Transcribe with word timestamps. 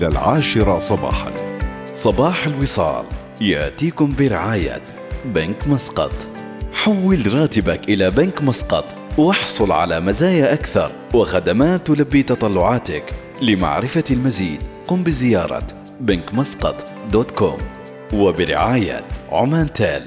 إلى 0.00 0.08
العاشرة 0.08 0.78
صباحا. 0.78 1.32
صباح 1.94 2.46
الوصال. 2.46 3.04
يأتيكم 3.40 4.14
برعاية 4.18 4.82
بنك 5.24 5.68
مسقط. 5.68 6.12
حول 6.72 7.34
راتبك 7.34 7.88
إلى 7.88 8.10
بنك 8.10 8.42
مسقط 8.42 8.84
واحصل 9.18 9.72
على 9.72 10.00
مزايا 10.00 10.52
أكثر 10.52 10.92
وخدمات 11.14 11.86
تلبي 11.86 12.22
تطلعاتك. 12.22 13.02
لمعرفة 13.42 14.04
المزيد 14.10 14.60
قم 14.86 15.02
بزيارة 15.02 15.66
بنك 16.00 16.34
مسقط 16.34 16.84
دوت 17.12 17.30
كوم 17.30 17.58
وبرعاية 18.12 19.04
عمان 19.32 19.72
تيل. 19.72 20.02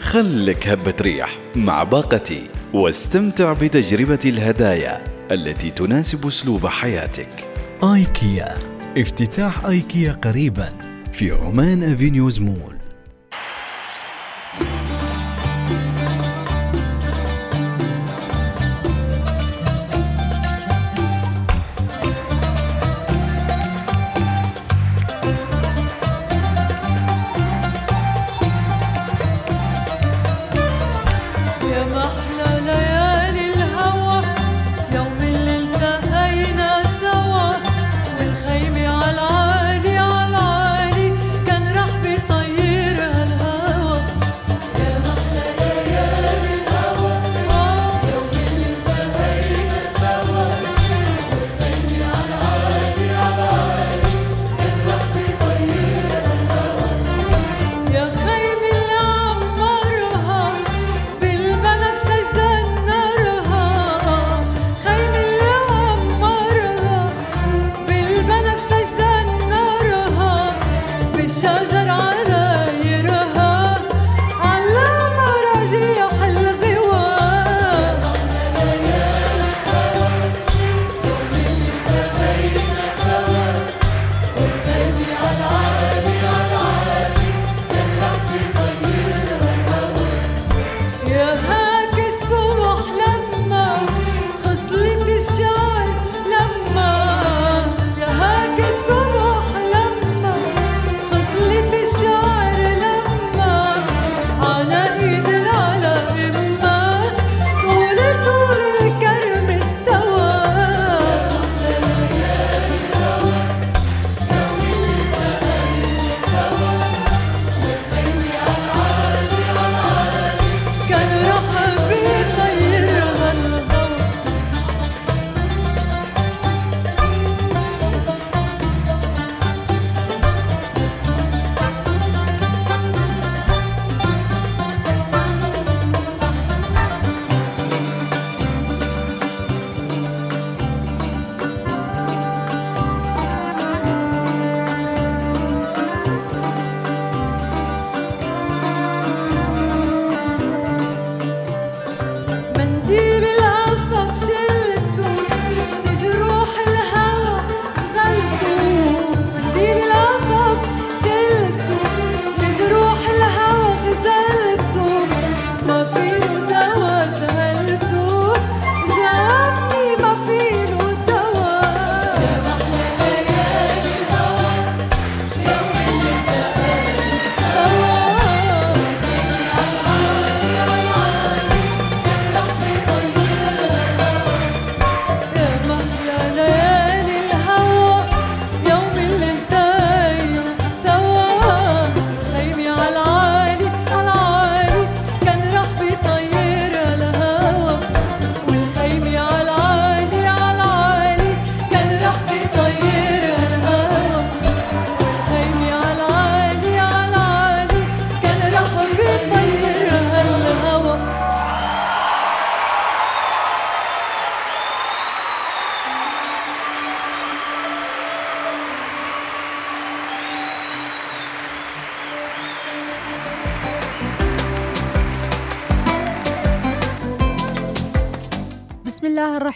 خلك 0.00 0.68
هبة 0.68 0.94
ريح 1.00 1.38
مع 1.54 1.82
باقتي 1.82 2.42
واستمتع 2.72 3.52
بتجربة 3.52 4.20
الهدايا 4.24 5.02
التي 5.30 5.70
تناسب 5.70 6.26
أسلوب 6.26 6.66
حياتك. 6.66 7.44
آيكيا. 7.82 8.69
افتتاح 8.96 9.64
آيكيا 9.64 10.12
قريبا 10.12 10.72
في 11.12 11.30
عمان 11.30 11.82
أفينيوز 11.82 12.40
مول. 12.40 12.79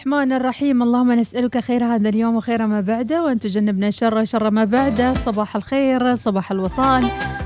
الرحمن 0.05 0.31
الرحيم. 0.31 0.83
اللهم 0.83 1.11
نسألك 1.11 1.59
خير 1.59 1.83
هذا 1.83 2.09
اليوم 2.09 2.35
وخير 2.35 2.67
ما 2.67 2.81
بعده 2.81 3.23
وأن 3.23 3.39
تجنبنا 3.39 3.89
شر 3.89 4.23
شر 4.23 4.49
ما 4.49 4.63
بعده. 4.63 5.13
صباح 5.13 5.55
الخير 5.55 6.15
صباح 6.15 6.51
الوصال. 6.51 7.03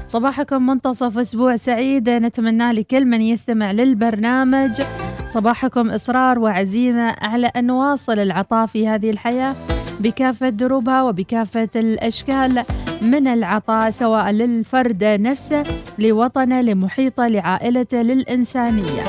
صباحكم 0.07 0.65
منتصف 0.65 1.17
أسبوع 1.17 1.55
سعيد. 1.55 2.09
نتمنى 2.09 2.71
لكل 2.71 3.05
من 3.05 3.21
يستمع 3.21 3.71
للبرنامج 3.71 4.81
صباحكم 5.29 5.89
إصرار 5.89 6.39
وعزيمة 6.39 7.15
على 7.21 7.47
أن 7.47 7.67
نواصل 7.67 8.19
العطاء 8.19 8.65
في 8.65 8.87
هذه 8.87 9.09
الحياة 9.09 9.55
بكافة 9.99 10.49
دروبها 10.49 11.03
وبكافة 11.03 11.69
الأشكال 11.75 12.63
من 13.01 13.27
العطاء 13.27 13.89
سواء 13.89 14.31
للفرد 14.31 15.03
نفسه 15.03 15.63
لوطنه 15.99 16.61
لمحيطه 16.61 17.27
لعائلته 17.27 18.01
للإنسانية. 18.01 19.03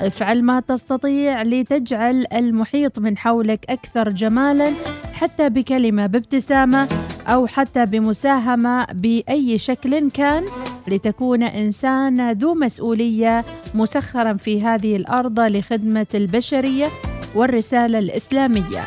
افعل 0.00 0.42
ما 0.42 0.60
تستطيع 0.60 1.42
لتجعل 1.42 2.26
المحيط 2.32 2.98
من 2.98 3.18
حولك 3.18 3.64
أكثر 3.68 4.08
جمالا 4.08 4.72
حتى 5.12 5.48
بكلمة 5.48 6.06
بابتسامة 6.06 6.88
أو 7.26 7.46
حتى 7.46 7.86
بمساهمة 7.86 8.84
بأي 8.84 9.58
شكل 9.58 10.10
كان 10.10 10.44
لتكون 10.88 11.42
إنسان 11.42 12.32
ذو 12.32 12.54
مسؤولية 12.54 13.44
مسخرا 13.74 14.32
في 14.32 14.62
هذه 14.62 14.96
الأرض 14.96 15.40
لخدمة 15.40 16.06
البشرية 16.14 16.86
والرسالة 17.34 17.98
الإسلامية. 17.98 18.82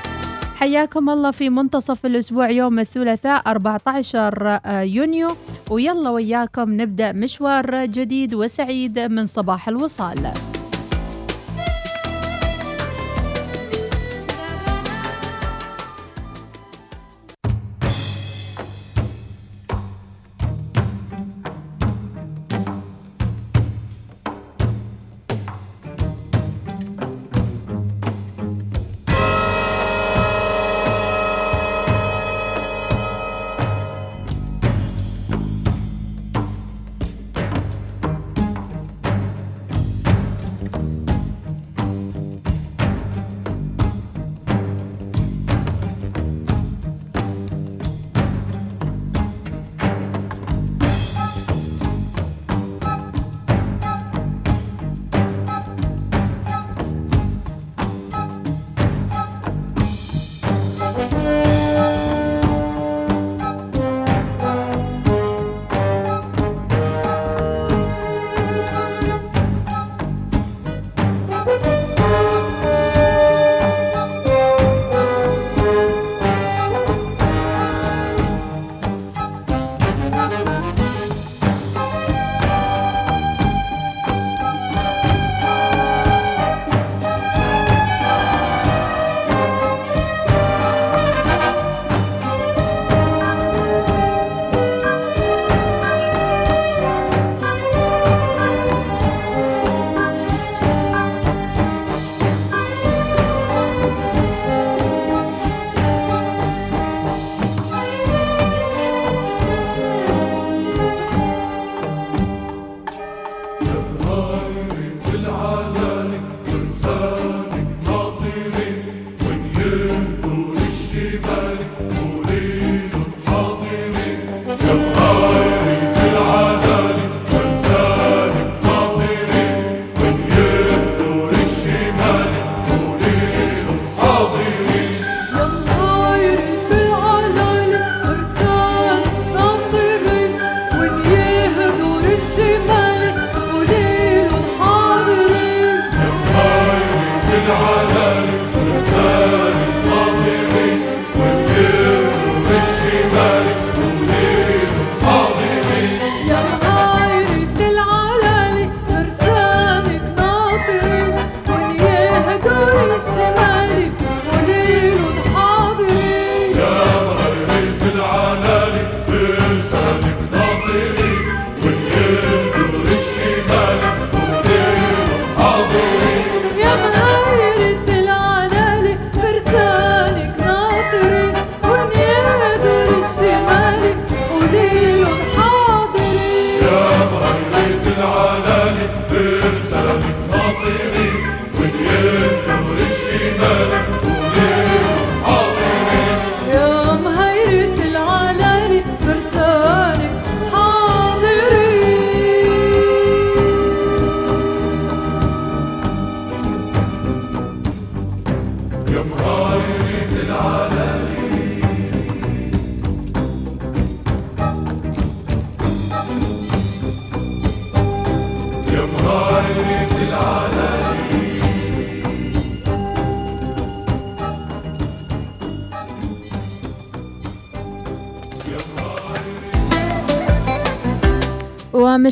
حياكم 0.56 1.10
الله 1.10 1.32
في 1.32 1.50
منتصف 1.50 2.06
الأسبوع 2.06 2.50
يوم 2.50 2.80
الثلاثاء 2.80 3.42
14 3.48 4.60
يونيو. 4.66 5.28
ويلا 5.72 6.10
وياكم 6.10 6.82
نبدأ 6.82 7.12
مشوار 7.12 7.86
جديد 7.86 8.34
وسعيد 8.34 9.00
من 9.00 9.26
صباح 9.26 9.68
الوصال. 9.68 10.34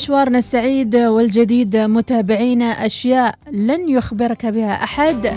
ومشوارنا 0.05 0.37
السعيد 0.37 0.95
والجديد 0.95 1.77
متابعينا 1.77 2.65
أشياء 2.65 3.35
لن 3.51 3.89
يخبرك 3.89 4.45
بها 4.45 4.83
أحد. 4.83 5.27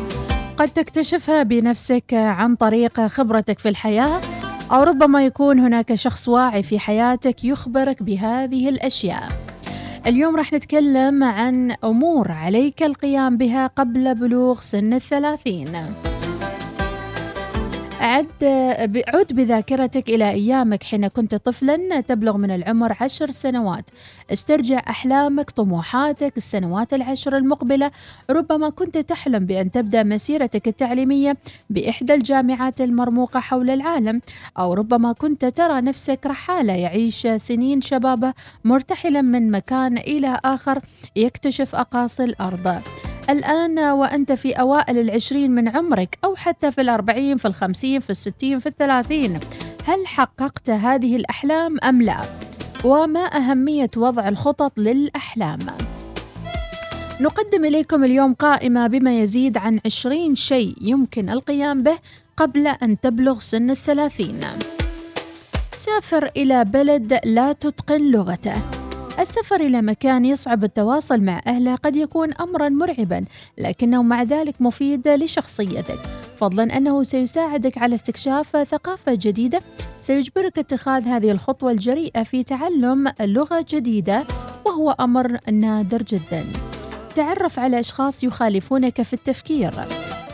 قد 0.56 0.68
تكتشفها 0.68 1.42
بنفسك 1.42 2.14
عن 2.14 2.56
طريق 2.56 3.06
خبرتك 3.06 3.58
في 3.58 3.68
الحياة 3.68 4.20
أو 4.72 4.82
ربما 4.82 5.24
يكون 5.24 5.58
هناك 5.58 5.94
شخص 5.94 6.28
واعي 6.28 6.62
في 6.62 6.78
حياتك 6.78 7.44
يخبرك 7.44 8.02
بهذه 8.02 8.68
الأشياء. 8.68 9.28
اليوم 10.06 10.36
راح 10.36 10.52
نتكلم 10.52 11.24
عن 11.24 11.74
أمور 11.84 12.32
عليك 12.32 12.82
القيام 12.82 13.36
بها 13.36 13.66
قبل 13.66 14.14
بلوغ 14.14 14.60
سن 14.60 14.92
الثلاثين. 14.92 15.68
عد 18.00 18.44
عد 19.08 19.32
بذاكرتك 19.32 20.08
إلى 20.08 20.30
أيامك 20.30 20.82
حين 20.82 21.08
كنت 21.08 21.34
طفلا 21.34 22.00
تبلغ 22.00 22.36
من 22.36 22.50
العمر 22.50 22.96
عشر 23.00 23.30
سنوات. 23.30 23.90
استرجع 24.32 24.82
أحلامك 24.88 25.50
طموحاتك 25.50 26.36
السنوات 26.36 26.94
العشر 26.94 27.36
المقبلة. 27.36 27.90
ربما 28.30 28.68
كنت 28.68 28.98
تحلم 28.98 29.46
بأن 29.46 29.70
تبدأ 29.70 30.02
مسيرتك 30.02 30.68
التعليمية 30.68 31.36
بإحدى 31.70 32.14
الجامعات 32.14 32.80
المرموقة 32.80 33.40
حول 33.40 33.70
العالم. 33.70 34.20
أو 34.58 34.74
ربما 34.74 35.12
كنت 35.12 35.44
ترى 35.44 35.80
نفسك 35.80 36.20
رحالة 36.26 36.72
يعيش 36.72 37.26
سنين 37.26 37.80
شبابة 37.80 38.34
مرتحلا 38.64 39.22
من 39.22 39.50
مكان 39.50 39.98
إلى 39.98 40.40
آخر 40.44 40.80
يكتشف 41.16 41.74
أقاصي 41.74 42.24
الأرض. 42.24 42.82
الآن 43.30 43.78
وأنت 43.78 44.32
في 44.32 44.52
أوائل 44.52 44.98
العشرين 44.98 45.50
من 45.50 45.68
عمرك 45.68 46.18
أو 46.24 46.36
حتى 46.36 46.70
في 46.70 46.80
الأربعين 46.80 47.36
في 47.36 47.48
الخمسين 47.48 48.00
في 48.00 48.10
الستين 48.10 48.58
في 48.58 48.66
الثلاثين 48.66 49.40
هل 49.86 50.06
حققت 50.06 50.70
هذه 50.70 51.16
الأحلام 51.16 51.76
أم 51.84 52.02
لا؟ 52.02 52.20
وما 52.84 53.20
أهمية 53.20 53.90
وضع 53.96 54.28
الخطط 54.28 54.78
للأحلام؟ 54.78 55.58
نقدم 57.20 57.64
إليكم 57.64 58.04
اليوم 58.04 58.34
قائمة 58.34 58.86
بما 58.86 59.20
يزيد 59.20 59.58
عن 59.58 59.80
عشرين 59.86 60.34
شيء 60.34 60.74
يمكن 60.80 61.30
القيام 61.30 61.82
به 61.82 61.98
قبل 62.36 62.66
أن 62.66 63.00
تبلغ 63.00 63.40
سن 63.40 63.70
الثلاثين 63.70 64.40
سافر 65.72 66.30
إلى 66.36 66.64
بلد 66.64 67.20
لا 67.24 67.52
تتقن 67.52 68.10
لغته 68.10 68.77
السفر 69.18 69.60
إلى 69.60 69.82
مكان 69.82 70.24
يصعب 70.24 70.64
التواصل 70.64 71.20
مع 71.20 71.40
أهله 71.46 71.74
قد 71.74 71.96
يكون 71.96 72.34
أمرا 72.34 72.68
مرعبا 72.68 73.24
لكنه 73.58 74.02
مع 74.02 74.22
ذلك 74.22 74.54
مفيد 74.60 75.08
لشخصيتك 75.08 75.98
فضلا 76.36 76.76
أنه 76.76 77.02
سيساعدك 77.02 77.78
على 77.78 77.94
استكشاف 77.94 78.56
ثقافة 78.56 79.14
جديدة 79.14 79.60
سيجبرك 80.00 80.58
اتخاذ 80.58 81.02
هذه 81.08 81.30
الخطوة 81.30 81.70
الجريئة 81.70 82.22
في 82.22 82.42
تعلم 82.42 83.12
لغة 83.20 83.66
جديدة 83.68 84.24
وهو 84.66 84.90
أمر 84.90 85.38
نادر 85.52 86.02
جدا. 86.02 86.44
تعرف 87.14 87.58
على 87.58 87.80
أشخاص 87.80 88.24
يخالفونك 88.24 89.02
في 89.02 89.12
التفكير. 89.12 89.74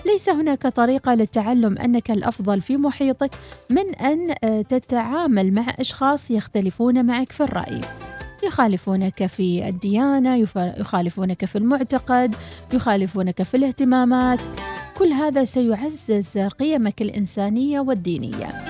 ليس 0.06 0.28
هناك 0.28 0.66
طريقة 0.66 1.14
للتعلم 1.14 1.78
أنك 1.78 2.10
الأفضل 2.10 2.60
في 2.60 2.76
محيطك 2.76 3.30
من 3.70 3.94
أن 3.94 4.34
تتعامل 4.68 5.52
مع 5.52 5.74
أشخاص 5.78 6.30
يختلفون 6.30 7.04
معك 7.04 7.32
في 7.32 7.42
الرأي. 7.42 7.80
يخالفونك 8.46 9.26
في 9.26 9.68
الديانة 9.68 10.36
يخالفونك 10.78 11.44
في 11.44 11.58
المعتقد 11.58 12.34
يخالفونك 12.72 13.42
في 13.42 13.56
الاهتمامات. 13.56 14.40
كل 14.96 15.08
هذا 15.12 15.44
سيعزز 15.44 16.38
قيمك 16.38 17.02
الإنسانية 17.02 17.80
والدينية. 17.80 18.64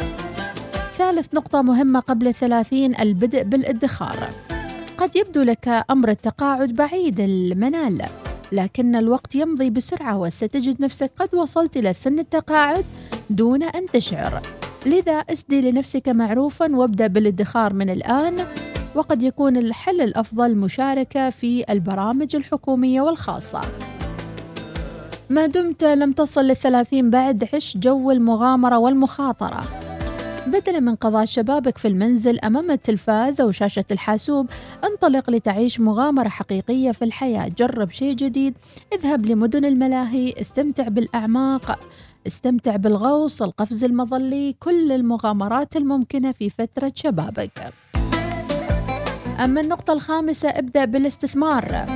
ثالث 0.97 1.35
نقطة 1.35 1.62
مهمة 1.62 2.00
قبل 2.00 2.28
الثلاثين 2.28 3.00
البدء 3.00 3.43
بالادخار. 3.43 4.28
قد 4.99 5.16
يبدو 5.16 5.43
لك 5.43 5.85
أمر 5.90 6.09
التقاعد 6.09 6.69
بعيد 6.69 7.21
المنال 7.21 8.02
لكن 8.52 8.97
الوقت 8.97 9.35
يمضي 9.35 9.71
بسرعة 9.71 10.19
وستجد 10.19 10.83
نفسك 10.83 11.11
قد 11.16 11.35
وصلت 11.35 11.76
إلى 11.76 11.93
سن 11.93 12.19
التقاعد 12.19 12.85
دون 13.31 13.62
أن 13.62 13.87
تشعر. 13.87 14.43
لذا 14.87 15.12
اسدي 15.12 15.61
لنفسك 15.61 16.09
معروفا 16.09 16.76
وابدأ 16.76 17.07
بالادخار 17.07 17.73
من 17.73 17.90
الآن. 17.90 18.47
وقد 18.95 19.23
يكون 19.23 19.57
الحل 19.57 20.01
الأفضل 20.01 20.57
مشاركة 20.57 21.31
في 21.31 21.65
البرامج 21.71 22.37
الحكومية 22.37 23.01
والخاصة. 23.01 23.61
ما 25.31 25.47
دمت 25.47 25.85
لم 25.85 26.13
تصل 26.13 26.45
للثلاثين 26.45 27.11
بعد 27.11 27.49
عش 27.55 27.77
جو 27.77 28.11
المغامرة 28.11 28.79
والمخاطرة. 28.79 29.65
بدلا 30.47 30.81
من 30.81 30.95
قضاء 30.95 31.25
شبابك 31.25 31.79
في 31.79 31.89
المنزل 31.89 32.39
أمام 32.39 32.71
التلفاز 32.71 33.41
أو 33.41 33.51
شاشة 33.51 33.85
الحاسوب 33.91 34.47
انطلق 34.85 35.31
لتعيش 35.31 35.81
مغامرة 35.81 36.29
حقيقية 36.29 36.93
في 36.93 37.05
الحياة. 37.05 37.49
جرب 37.59 37.91
شيء 37.91 38.15
جديد. 38.15 38.55
اذهب 38.93 39.27
لمدن 39.27 39.65
الملاهي. 39.65 40.35
استمتع 40.41 40.89
بالأعماق. 40.89 41.79
استمتع 42.27 42.77
بالغوص 42.77 43.43
القفز 43.43 43.85
المظلي 43.85 44.55
كل 44.61 44.93
المغامرات 44.93 45.77
الممكنة 45.77 46.33
في 46.33 46.51
فترة 46.51 46.93
شبابك. 46.95 47.73
أما 49.41 49.61
النقطة 49.61 49.93
الخامسة 49.93 50.49
ابدأ 50.49 50.85
بالاستثمار. 50.85 51.87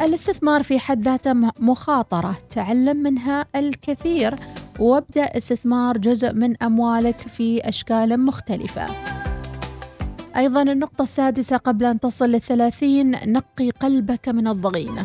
الاستثمار 0.00 0.62
في 0.62 0.78
حد 0.78 1.02
ذاته 1.04 1.32
مخاطرة 1.60 2.38
تعلم 2.50 2.96
منها 2.96 3.46
الكثير 3.56 4.34
وابدأ 4.78 5.36
استثمار 5.36 5.98
جزء 5.98 6.32
من 6.32 6.62
أموالك 6.62 7.16
في 7.16 7.68
أشكال 7.68 8.20
مختلفة. 8.20 8.86
أيضا 10.36 10.62
النقطة 10.62 11.02
السادسة 11.02 11.56
قبل 11.56 11.84
أن 11.84 12.00
تصل 12.00 12.30
للثلاثين 12.30 13.32
نقي 13.32 13.70
قلبك 13.70 14.28
من 14.28 14.48
الضغينة. 14.48 15.04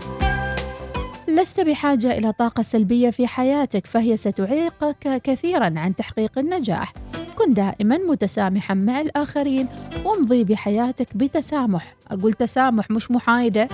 لست 1.27 1.59
بحاجة 1.59 2.17
إلى 2.17 2.31
طاقة 2.31 2.63
سلبية 2.63 3.09
في 3.09 3.27
حياتك 3.27 3.87
فهي 3.87 4.17
ستعيقك 4.17 5.21
كثيرا 5.23 5.73
عن 5.79 5.95
تحقيق 5.95 6.39
النجاح. 6.39 6.93
كن 7.35 7.53
دائما 7.53 7.97
متسامحا 7.97 8.73
مع 8.73 9.01
الآخرين 9.01 9.67
وامضي 10.05 10.43
بحياتك 10.43 11.07
بتسامح. 11.15 11.95
أقول 12.11 12.33
تسامح 12.33 12.91
مش 12.91 13.11
محايدة. 13.11 13.67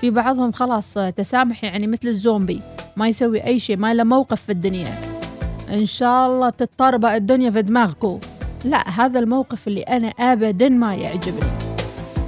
في 0.00 0.10
بعضهم 0.10 0.52
خلاص 0.52 0.94
تسامح 0.94 1.64
يعني 1.64 1.86
مثل 1.86 2.08
الزومبي 2.08 2.60
ما 2.96 3.08
يسوي 3.08 3.44
أي 3.44 3.58
شيء 3.58 3.76
ما 3.76 3.94
له 3.94 4.04
موقف 4.04 4.42
في 4.42 4.52
الدنيا. 4.52 4.94
إن 5.70 5.86
شاء 5.86 6.26
الله 6.26 6.50
تتطربق 6.50 7.08
الدنيا 7.12 7.50
في 7.50 7.62
دماغكم 7.62 8.20
لا 8.64 8.90
هذا 8.90 9.18
الموقف 9.18 9.68
اللي 9.68 9.82
أنا 9.82 10.08
أبدا 10.08 10.68
ما 10.68 10.94
يعجبني. 10.94 11.65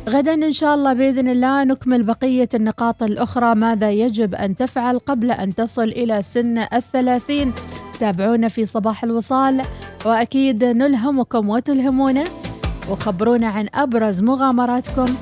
غدا 0.08 0.34
إن 0.34 0.52
شاء 0.52 0.74
الله 0.74 0.92
بإذن 0.92 1.28
الله 1.28 1.64
نكمل 1.64 2.02
بقية 2.02 2.48
النقاط 2.54 3.02
الأخرى 3.02 3.54
ماذا 3.54 3.90
يجب 3.90 4.34
أن 4.34 4.56
تفعل 4.56 4.98
قبل 4.98 5.30
أن 5.30 5.54
تصل 5.54 5.82
إلى 5.82 6.22
سن 6.22 6.58
الثلاثين؟ 6.58 7.52
تابعونا 8.00 8.48
في 8.48 8.64
صباح 8.64 9.04
الوصال 9.04 9.62
وأكيد 10.04 10.64
نلهمكم 10.64 11.48
وتلهمونا 11.48 12.24
وخبرونا 12.90 13.46
عن 13.46 13.68
أبرز 13.74 14.22
مغامراتكم 14.22 15.14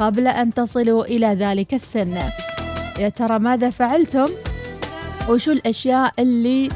قبل 0.00 0.28
أن 0.28 0.54
تصلوا 0.54 1.04
إلى 1.04 1.26
ذلك 1.26 1.74
السن. 1.74 2.14
يا 2.98 3.08
ترى 3.08 3.38
ماذا 3.38 3.70
فعلتم؟ 3.70 4.28
وشو 5.28 5.52
الأشياء 5.52 6.12
اللي 6.18 6.68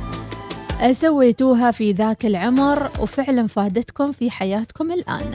سويتوها 0.92 1.70
في 1.70 1.92
ذاك 1.92 2.26
العمر؟ 2.26 2.90
وفعلا 3.00 3.46
فادتكم 3.46 4.12
في 4.12 4.30
حياتكم 4.30 4.92
الآن. 4.92 5.32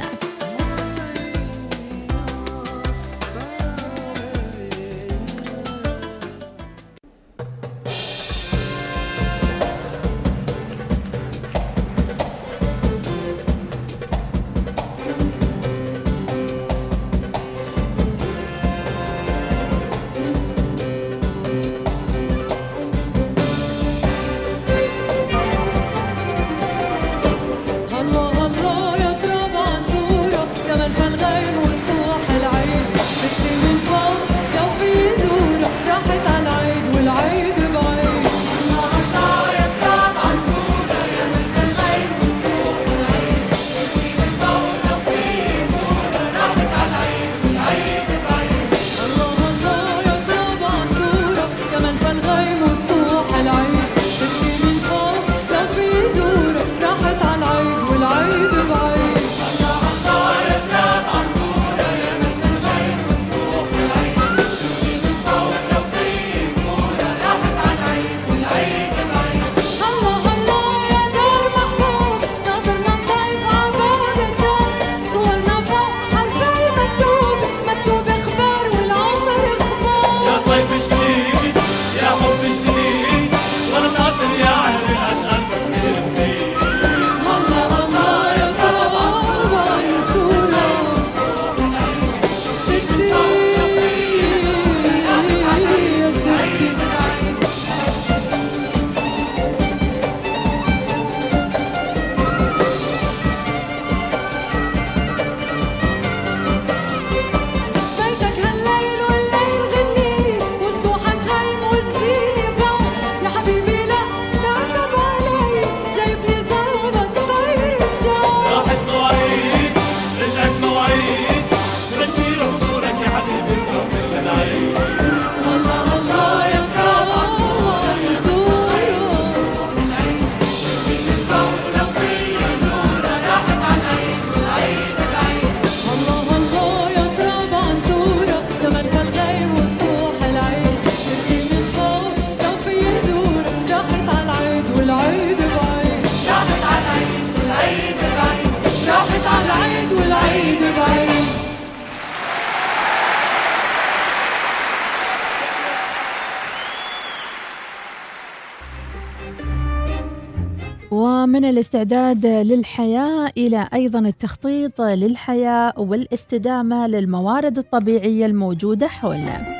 من 161.39 161.45
الاستعداد 161.45 162.25
للحياة 162.25 163.31
إلى 163.37 163.69
أيضا 163.73 163.99
التخطيط 163.99 164.81
للحياة 164.81 165.73
والاستدامة 165.77 166.87
للموارد 166.87 167.57
الطبيعية 167.57 168.25
الموجودة 168.25 168.87
حولنا. 168.87 169.59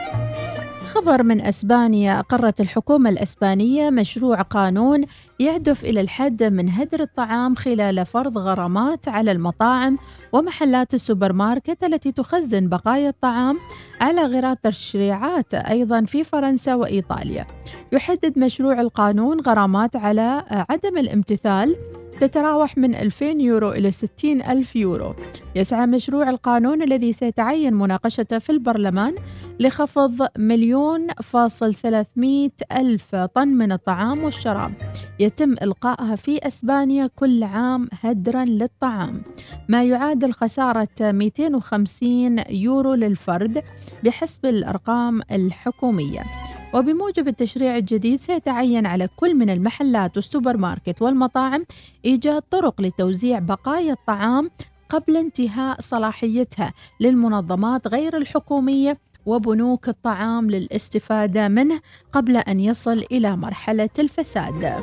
خبر 0.86 1.24
من 1.24 1.42
أسبانيا 1.42 2.20
اقرت 2.20 2.62
الحكومة 2.62 3.10
الأسبانية 3.10 3.90
مشروع 3.90 4.42
قانون 4.42 5.06
يهدف 5.40 5.84
إلى 5.84 6.02
الحد 6.02 6.44
من 6.44 6.70
هدر 6.70 7.00
الطعام 7.00 7.56
خلال 7.56 8.06
فرض 8.06 8.38
غرامات 8.38 9.08
على 9.08 9.32
المطاعم 9.32 9.98
ومحلات 10.34 10.94
السوبر 10.94 11.34
ماركت 11.34 11.84
التي 11.84 12.12
تخزن 12.12 12.70
بقايا 12.70 13.10
الطعام 13.10 13.58
على 14.02 14.22
غرار 14.22 14.56
تشريعات 14.64 15.54
أيضا 15.54 16.06
في 16.06 16.24
فرنسا 16.24 16.76
وإيطاليا. 16.76 17.59
يحدد 17.92 18.40
مشروع 18.40 18.82
القانون 18.82 19.42
غرامات 19.42 19.96
على 19.96 20.44
عدم 20.70 20.98
الامتثال 20.98 21.76
تتراوح 22.22 22.78
من 22.78 22.96
2000 22.96 23.26
يورو 23.26 23.72
إلى 23.72 23.92
60 23.92 24.42
ألف 24.42 24.76
يورو. 24.76 25.16
يسعى 25.56 25.86
مشروع 25.86 26.30
القانون 26.30 26.82
الذي 26.82 27.14
سيتعين 27.14 27.74
مناقشته 27.74 28.40
في 28.40 28.50
البرلمان 28.50 29.16
لخفض 29.60 30.28
مليون 30.38 31.08
فاصل 31.24 31.74
300 31.74 32.50
ألف 32.72 33.16
طن 33.16 33.48
من 33.48 33.72
الطعام 33.72 34.24
والشراب. 34.24 34.72
يتم 35.20 35.52
إلقائها 35.52 36.16
في 36.16 36.48
أسبانيا 36.48 37.10
كل 37.16 37.44
عام 37.44 37.90
هدرا 38.04 38.46
للطعام. 38.46 39.22
ما 39.70 39.84
يعادل 39.84 40.34
خسارة 40.34 40.88
250 41.02 42.44
يورو 42.50 42.94
للفرد 42.94 43.64
بحسب 44.04 44.46
الأرقام 44.46 45.22
الحكومية. 45.32 46.49
وبموجب 46.74 47.28
التشريع 47.28 47.78
الجديد 47.78 48.20
سيتعين 48.20 48.86
على 48.86 49.10
كل 49.18 49.36
من 49.36 49.50
المحلات 49.50 50.18
والسوبر 50.18 50.58
ماركت 50.58 51.02
والمطاعم 51.02 51.66
إيجاد 52.06 52.42
طرق 52.42 52.82
لتوزيع 52.82 53.40
بقايا 53.40 53.94
الطعام 53.94 54.50
قبل 54.90 55.18
انتهاء 55.18 55.82
صلاحيتها 55.82 56.74
للمنظمات 57.00 57.88
غير 57.88 58.18
الحكومية 58.18 58.98
وبنوك 59.26 59.90
الطعام 59.90 60.50
للاستفادة 60.50 61.48
منه 61.48 61.82
قبل 62.12 62.38
أن 62.38 62.60
يصل 62.60 63.04
إلى 63.12 63.38
مرحلة 63.38 63.90
الفساد. 64.00 64.74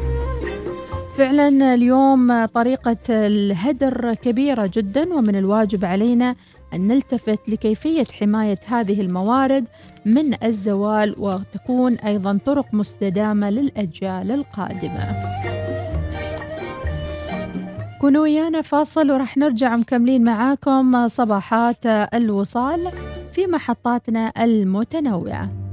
فعلا 1.16 1.74
اليوم 1.74 2.44
طريقة 2.44 2.96
الهدر 3.10 4.14
كبيرة 4.14 4.70
جدا 4.74 5.14
ومن 5.14 5.36
الواجب 5.36 5.84
علينا 5.84 6.36
أن 6.75 6.88
نلتفت 6.88 7.49
لكيفية 7.49 8.04
حماية 8.20 8.58
هذه 8.66 9.00
الموارد 9.00 9.64
من 10.06 10.44
الزوال 10.44 11.14
وتكون 11.18 11.94
أيضا 11.94 12.38
طرق 12.46 12.66
مستدامة 12.75 13.50
للأجيال 13.50 14.30
القادمة. 14.30 15.14
كونوا 18.00 18.23
ويانا 18.23 18.62
فاصل 18.62 19.11
ورح 19.11 19.37
نرجع 19.37 19.76
مكملين 19.76 20.25
معاكم 20.25 21.08
صباحات 21.08 21.87
الوصال 21.87 22.90
في 23.32 23.46
محطاتنا 23.46 24.32
المتنوعة. 24.38 25.65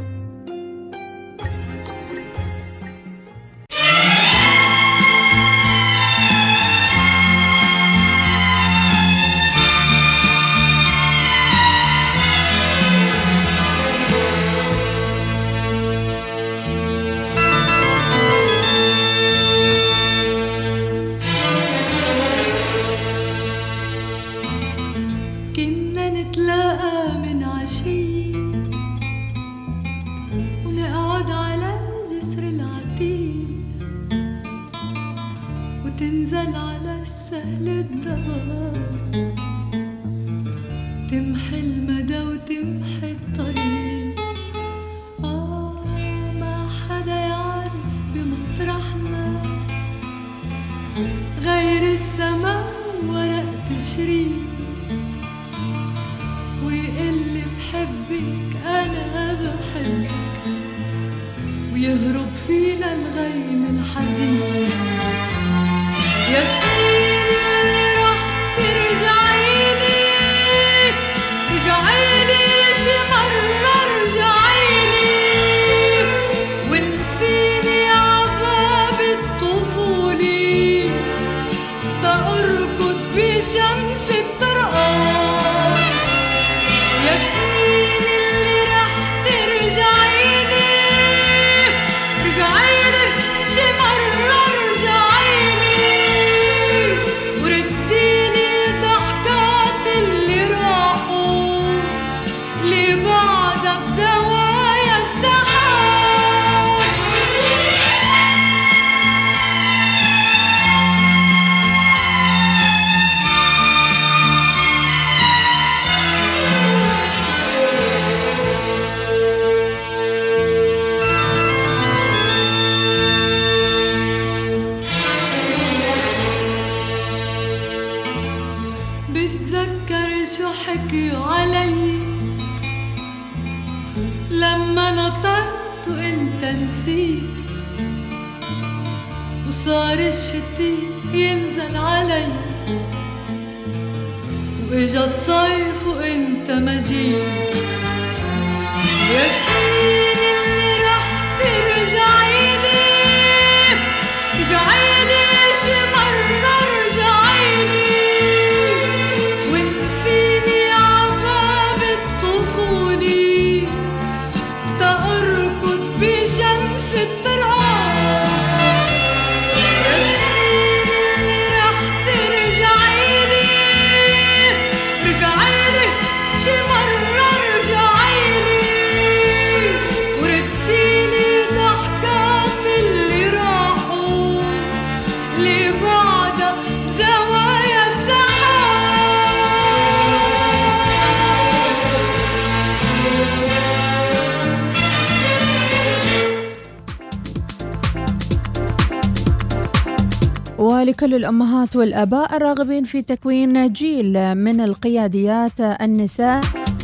ولكل 201.13 201.25
الأمهات 201.25 201.75
والآباء 201.75 202.35
الراغبين 202.35 202.83
في 202.83 203.01
تكوين 203.01 203.73
جيل 203.73 204.35
من 204.35 204.61
القياديات 204.61 205.61
النساء. 205.61 206.41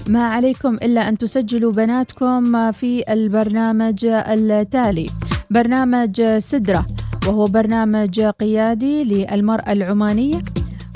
ما 0.08 0.28
عليكم 0.28 0.74
إلا 0.76 1.10
أن 1.10 1.18
تسجلوا 1.18 1.72
بناتكم 1.72 2.72
في 2.72 3.14
البرنامج 3.14 4.06
التالي. 4.06 5.06
برنامج 5.50 6.22
سدرة 6.38 6.86
وهو 7.28 7.46
برنامج 7.46 8.22
قيادي 8.22 9.04
للمرأة 9.04 9.72
العمانية 9.72 10.42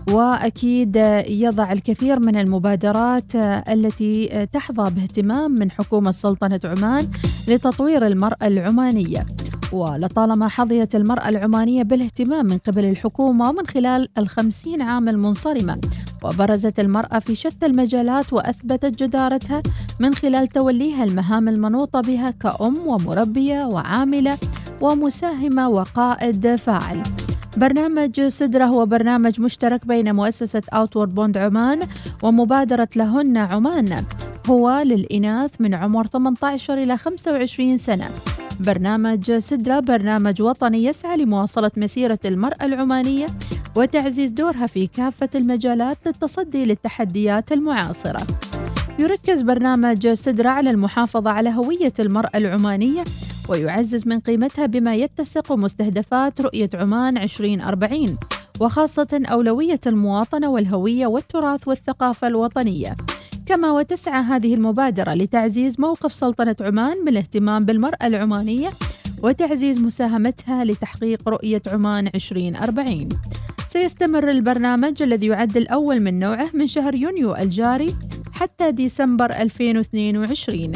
وأكيد 0.09 0.95
يضع 1.29 1.71
الكثير 1.71 2.19
من 2.19 2.35
المبادرات 2.35 3.35
التي 3.69 4.47
تحظى 4.53 4.91
باهتمام 4.91 5.51
من 5.51 5.71
حكومة 5.71 6.11
سلطنة 6.11 6.59
عمان 6.63 7.07
لتطوير 7.47 8.07
المرأة 8.07 8.47
العمانية. 8.47 9.25
ولطالما 9.73 10.47
حظيت 10.47 10.95
المرأة 10.95 11.29
العمانية 11.29 11.83
بالاهتمام 11.83 12.45
من 12.45 12.57
قبل 12.57 12.85
الحكومة 12.85 13.49
ومن 13.49 13.67
خلال 13.67 14.09
الخمسين 14.17 14.81
عام 14.81 15.09
المنصرمة 15.09 15.81
وبرزت 16.23 16.79
المرأة 16.79 17.19
في 17.19 17.35
شتى 17.35 17.65
المجالات 17.65 18.33
وأثبتت 18.33 19.03
جدارتها 19.03 19.61
من 19.99 20.13
خلال 20.13 20.47
توليها 20.47 21.03
المهام 21.03 21.47
المنوطة 21.47 22.01
بها 22.01 22.31
كأم 22.31 22.77
ومربية 22.87 23.65
وعاملة 23.65 24.37
ومساهمة 24.81 25.69
وقائد 25.69 26.55
فاعل. 26.55 27.03
برنامج 27.57 28.21
سدرة 28.27 28.65
هو 28.65 28.85
برنامج 28.85 29.41
مشترك 29.41 29.87
بين 29.87 30.15
مؤسسة 30.15 30.61
أوتورد 30.73 31.15
بوند 31.15 31.37
عمان 31.37 31.79
ومبادرة 32.23 32.89
لهن 32.95 33.37
عمان 33.37 34.03
هو 34.49 34.81
للإناث 34.85 35.51
من 35.59 35.73
عمر 35.73 36.07
18 36.07 36.73
إلى 36.73 36.97
25 36.97 37.77
سنة. 37.77 38.32
برنامج 38.59 39.37
سدرة 39.37 39.79
برنامج 39.79 40.41
وطني 40.41 40.83
يسعى 40.83 41.17
لمواصلة 41.17 41.71
مسيرة 41.77 42.19
المرأة 42.25 42.65
العمانية 42.65 43.25
وتعزيز 43.75 44.31
دورها 44.31 44.67
في 44.67 44.87
كافة 44.87 45.29
المجالات 45.35 45.97
للتصدي 46.05 46.65
للتحديات 46.65 47.51
المعاصرة. 47.51 48.27
يركز 48.99 49.41
برنامج 49.41 50.07
سدرة 50.13 50.49
على 50.49 50.69
المحافظة 50.69 51.29
على 51.29 51.49
هوية 51.49 51.93
المرأة 51.99 52.37
العمانية 52.37 53.03
ويعزز 53.49 54.07
من 54.07 54.19
قيمتها 54.19 54.65
بما 54.65 54.95
يتسق 54.95 55.51
مستهدفات 55.51 56.41
رؤية 56.41 56.69
عمان 56.73 57.17
2040 57.17 58.17
وخاصة 58.59 59.21
أولوية 59.25 59.79
المواطنة 59.87 60.49
والهوية 60.49 61.07
والتراث 61.07 61.67
والثقافة 61.67 62.27
الوطنية. 62.27 62.95
كما 63.45 63.71
وتسعى 63.71 64.21
هذه 64.21 64.53
المبادرة 64.53 65.13
لتعزيز 65.13 65.79
موقف 65.79 66.13
سلطنة 66.13 66.55
عمان 66.61 67.05
بالاهتمام 67.05 67.65
بالمرأة 67.65 68.07
العمانية 68.07 68.69
وتعزيز 69.23 69.79
مساهمتها 69.79 70.65
لتحقيق 70.65 71.29
رؤية 71.29 71.61
عمان 71.67 72.07
2040 72.15 73.09
سيستمر 73.67 74.29
البرنامج 74.31 75.01
الذي 75.01 75.27
يعد 75.27 75.57
الأول 75.57 75.99
من 75.99 76.19
نوعه 76.19 76.49
من 76.53 76.67
شهر 76.67 76.95
يونيو 76.95 77.35
الجاري 77.35 77.95
حتى 78.33 78.71
ديسمبر 78.71 79.31
2022 79.31 80.71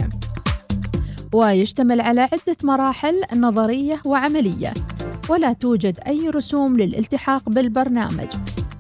ويشتمل 1.34 2.02
على 2.02 2.22
عدة 2.22 2.58
مراحل 2.64 3.22
نظرية 3.36 4.02
وعملية 4.06 4.74
ولا 5.30 5.54
توجد 5.54 6.00
أي 6.08 6.30
رسوم 6.30 6.78
للالتحاق 6.78 7.50
بالبرنامج. 7.50 8.28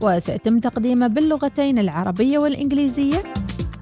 وسيتم 0.02 0.60
تقديمه 0.60 1.08
باللغتين 1.08 1.80
العربية 1.80 2.38
والإنجليزية 2.38 3.24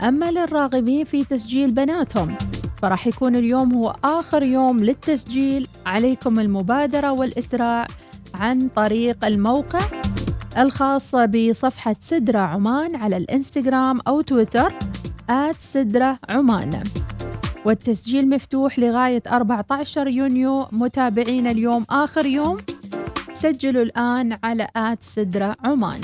أما 0.05 0.31
للراغبين 0.31 1.05
في 1.05 1.23
تسجيل 1.23 1.71
بناتهم 1.71 2.37
فراح 2.81 3.07
يكون 3.07 3.35
اليوم 3.35 3.73
هو 3.73 3.95
آخر 4.03 4.43
يوم 4.43 4.79
للتسجيل. 4.79 5.67
عليكم 5.85 6.39
المبادرة 6.39 7.11
والإسراع 7.11 7.87
عن 8.33 8.69
طريق 8.75 9.25
الموقع 9.25 9.79
الخاص 10.57 11.15
بصفحة 11.15 11.95
سدرة 12.01 12.39
عمان 12.39 12.95
على 12.95 13.17
الإنستغرام 13.17 13.99
أو 14.07 14.21
تويتر 14.21 14.73
آت 15.29 15.55
سدرة 15.59 16.19
عمان. 16.29 16.83
والتسجيل 17.65 18.29
مفتوح 18.29 18.79
لغاية 18.79 19.23
14 19.27 20.07
يونيو. 20.07 20.67
متابعين 20.71 21.47
اليوم 21.47 21.85
آخر 21.89 22.25
يوم 22.25 22.57
سجلوا 23.33 23.83
الآن 23.83 24.37
على 24.43 24.67
آت 24.75 25.03
سدرة 25.03 25.55
عمان. 25.63 26.01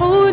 فتحوا 0.00 0.30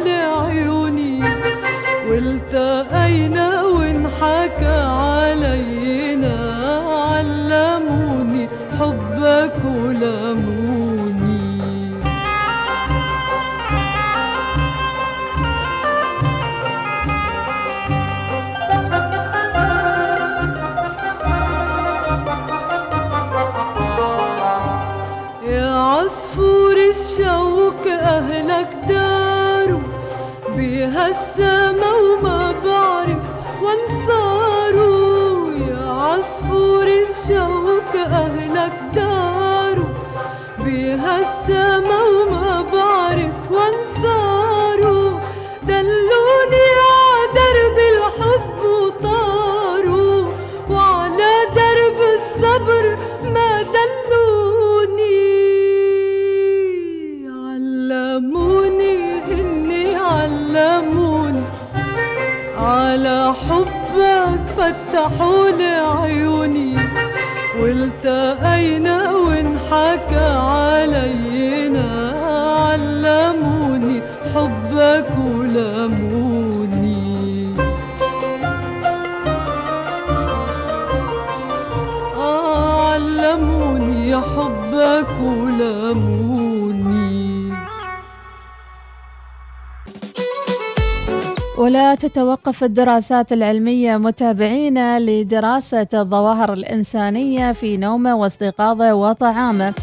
تتوقف 91.95 92.65
الدراسات 92.65 93.33
العلمية 93.33 93.97
متابعين 93.97 94.99
لدراسة 94.99 95.87
الظواهر 95.95 96.53
الإنسانية 96.53 97.53
في 97.53 97.77
نومه 97.77 98.17
واستيقاظه 98.17 98.95
وطعامه 98.95 99.75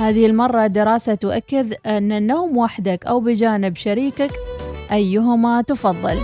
هذه 0.00 0.26
المرة 0.26 0.66
دراسة 0.66 1.14
تؤكد 1.14 1.74
أن 1.86 2.12
النوم 2.12 2.56
وحدك 2.56 3.06
أو 3.06 3.20
بجانب 3.20 3.76
شريكك 3.76 4.30
أيهما 4.92 5.62
تفضل. 5.62 6.18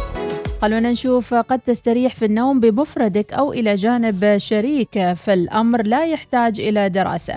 خلونا 0.62 0.90
نشوف 0.90 1.34
قد 1.34 1.60
تستريح 1.66 2.14
في 2.14 2.24
النوم 2.24 2.60
بمفردك 2.60 3.32
أو 3.32 3.52
إلى 3.52 3.74
جانب 3.74 4.38
شريك 4.38 5.12
فالأمر 5.12 5.82
لا 5.82 6.04
يحتاج 6.04 6.60
إلى 6.60 6.88
دراسة. 6.88 7.34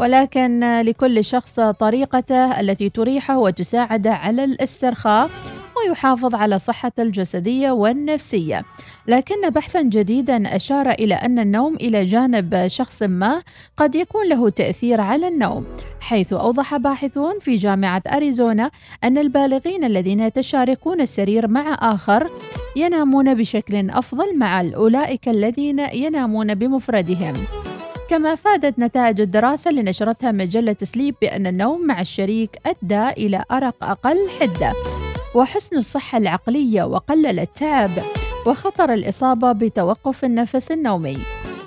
ولكن 0.00 0.80
لكل 0.80 1.24
شخص 1.24 1.60
طريقته 1.60 2.60
التي 2.60 2.88
تريحه 2.88 3.38
وتساعده 3.38 4.12
على 4.12 4.44
الاسترخاء. 4.44 5.30
ويحافظ 5.78 6.34
على 6.34 6.58
صحته 6.58 7.02
الجسدية 7.02 7.70
والنفسية. 7.70 8.62
لكن 9.06 9.50
بحثا 9.50 9.82
جديدا 9.82 10.56
أشار 10.56 10.90
إلى 10.90 11.14
أن 11.14 11.38
النوم 11.38 11.74
إلى 11.74 12.04
جانب 12.04 12.66
شخص 12.66 13.02
ما 13.02 13.42
قد 13.76 13.94
يكون 13.94 14.28
له 14.28 14.48
تأثير 14.48 15.00
على 15.00 15.28
النوم 15.28 15.66
حيث 16.00 16.32
أوضح 16.32 16.76
باحثون 16.76 17.38
في 17.40 17.56
جامعة 17.56 18.02
أريزونا 18.06 18.70
أن 19.04 19.18
البالغين 19.18 19.84
الذين 19.84 20.20
يتشاركون 20.20 21.00
السرير 21.00 21.48
مع 21.48 21.78
آخر 21.80 22.30
ينامون 22.76 23.34
بشكل 23.34 23.90
أفضل 23.90 24.38
مع 24.38 24.60
اولئك 24.60 25.28
الذين 25.28 25.78
ينامون 25.78 26.54
بمفردهم. 26.54 27.34
كما 28.10 28.34
فادت 28.34 28.78
نتائج 28.78 29.20
الدراسة 29.20 29.70
اللي 29.70 29.82
نشرتها 29.82 30.32
مجلة 30.32 30.76
سليب 30.82 31.14
بأن 31.20 31.46
النوم 31.46 31.86
مع 31.86 32.00
الشريك 32.00 32.50
أدى 32.66 33.08
إلى 33.08 33.44
أرق 33.52 33.84
أقل 33.84 34.16
حدة. 34.40 34.72
وحسن 35.36 35.76
الصحة 35.76 36.18
العقلية 36.18 36.82
وقلل 36.82 37.38
التعب 37.38 37.90
وخطر 38.46 38.92
الإصابة 38.92 39.52
بتوقف 39.52 40.24
النفس 40.24 40.72
النومي 40.72 41.18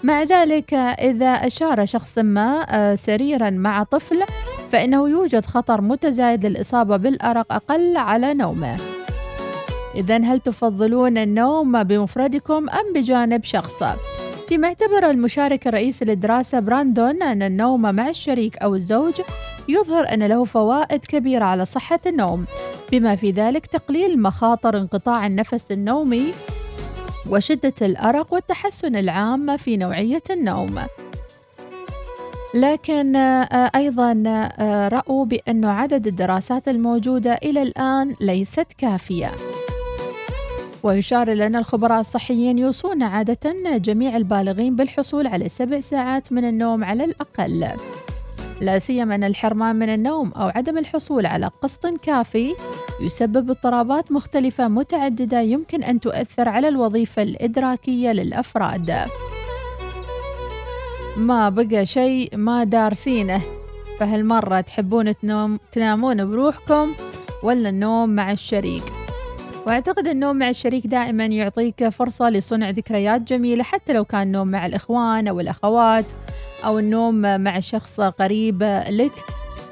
مع 0.03 0.23
ذلك 0.23 0.73
إذا 0.73 1.29
أشار 1.29 1.85
شخص 1.85 2.17
ما 2.17 2.65
آه، 2.69 2.95
سريرا 2.95 3.49
مع 3.49 3.83
طفل 3.83 4.23
فإنه 4.71 5.09
يوجد 5.09 5.45
خطر 5.45 5.81
متزايد 5.81 6.45
للإصابة 6.45 6.97
بالأرق 6.97 7.53
أقل 7.53 7.97
على 7.97 8.33
نومه 8.33 8.77
إذا 9.95 10.17
هل 10.17 10.39
تفضلون 10.39 11.17
النوم 11.17 11.83
بمفردكم 11.83 12.69
أم 12.69 12.93
بجانب 12.95 13.43
شخص؟ 13.43 13.83
فيما 14.47 14.67
اعتبر 14.67 15.09
المشارك 15.09 15.67
الرئيسي 15.67 16.05
للدراسة 16.05 16.59
براندون 16.59 17.23
أن 17.23 17.41
النوم 17.41 17.81
مع 17.81 18.09
الشريك 18.09 18.57
أو 18.57 18.75
الزوج 18.75 19.21
يظهر 19.67 20.13
أن 20.13 20.23
له 20.23 20.43
فوائد 20.43 21.05
كبيرة 21.05 21.45
على 21.45 21.65
صحة 21.65 21.99
النوم 22.05 22.45
بما 22.91 23.15
في 23.15 23.31
ذلك 23.31 23.67
تقليل 23.67 24.21
مخاطر 24.21 24.77
انقطاع 24.77 25.27
النفس 25.27 25.71
النومي 25.71 26.33
وشدة 27.29 27.73
الأرق 27.81 28.33
والتحسن 28.33 28.95
العام 28.95 29.57
في 29.57 29.77
نوعية 29.77 30.23
النوم. 30.29 30.79
لكن 32.55 33.15
آه، 33.15 33.71
أيضا 33.75 34.23
آه، 34.27 34.87
رأوا 34.87 35.25
بأن 35.25 35.65
عدد 35.65 36.07
الدراسات 36.07 36.67
الموجودة 36.67 37.33
إلى 37.33 37.61
الآن 37.61 38.15
ليست 38.21 38.67
كافية. 38.77 39.31
ويشار 40.83 41.31
إلى 41.31 41.47
أن 41.47 41.55
الخبراء 41.55 41.99
الصحيين 41.99 42.57
يوصون 42.57 43.03
عادة 43.03 43.53
جميع 43.77 44.17
البالغين 44.17 44.75
بالحصول 44.75 45.27
على 45.27 45.49
سبع 45.49 45.79
ساعات 45.79 46.31
من 46.31 46.49
النوم 46.49 46.83
على 46.83 47.03
الأقل. 47.03 47.67
لا 48.61 48.79
سيما 48.79 49.15
أن 49.15 49.23
الحرمان 49.23 49.75
من 49.75 49.89
النوم 49.89 50.31
أو 50.31 50.47
عدم 50.47 50.77
الحصول 50.77 51.25
على 51.25 51.51
قسط 51.61 51.87
كافي 51.87 52.55
يسبب 53.01 53.49
اضطرابات 53.49 54.11
مختلفة 54.11 54.67
متعددة 54.67 55.41
يمكن 55.41 55.83
أن 55.83 55.99
تؤثر 55.99 56.49
على 56.49 56.67
الوظيفة 56.67 57.21
الإدراكية 57.21 58.11
للأفراد. 58.11 59.05
ما 61.17 61.49
بقى 61.49 61.85
شيء 61.85 62.37
ما 62.37 62.63
دارسينه. 62.63 63.41
فهالمرة 63.99 64.61
تحبون 64.61 65.15
تنوم 65.15 65.59
تنامون 65.71 66.31
بروحكم 66.31 66.91
ولا 67.43 67.69
النوم 67.69 68.09
مع 68.09 68.31
الشريك؟ 68.31 68.98
وأعتقد 69.69 70.07
النوم 70.07 70.35
مع 70.35 70.49
الشريك 70.49 70.87
دائما 70.87 71.25
يعطيك 71.25 71.89
فرصة 71.89 72.29
لصنع 72.29 72.69
ذكريات 72.69 73.21
جميلة 73.21 73.63
حتى 73.63 73.93
لو 73.93 74.05
كان 74.05 74.31
نوم 74.31 74.47
مع 74.47 74.65
الإخوان 74.65 75.27
أو 75.27 75.39
الأخوات 75.39 76.05
أو 76.65 76.79
النوم 76.79 77.41
مع 77.43 77.59
شخص 77.59 78.01
قريب 78.01 78.63
لك 78.89 79.11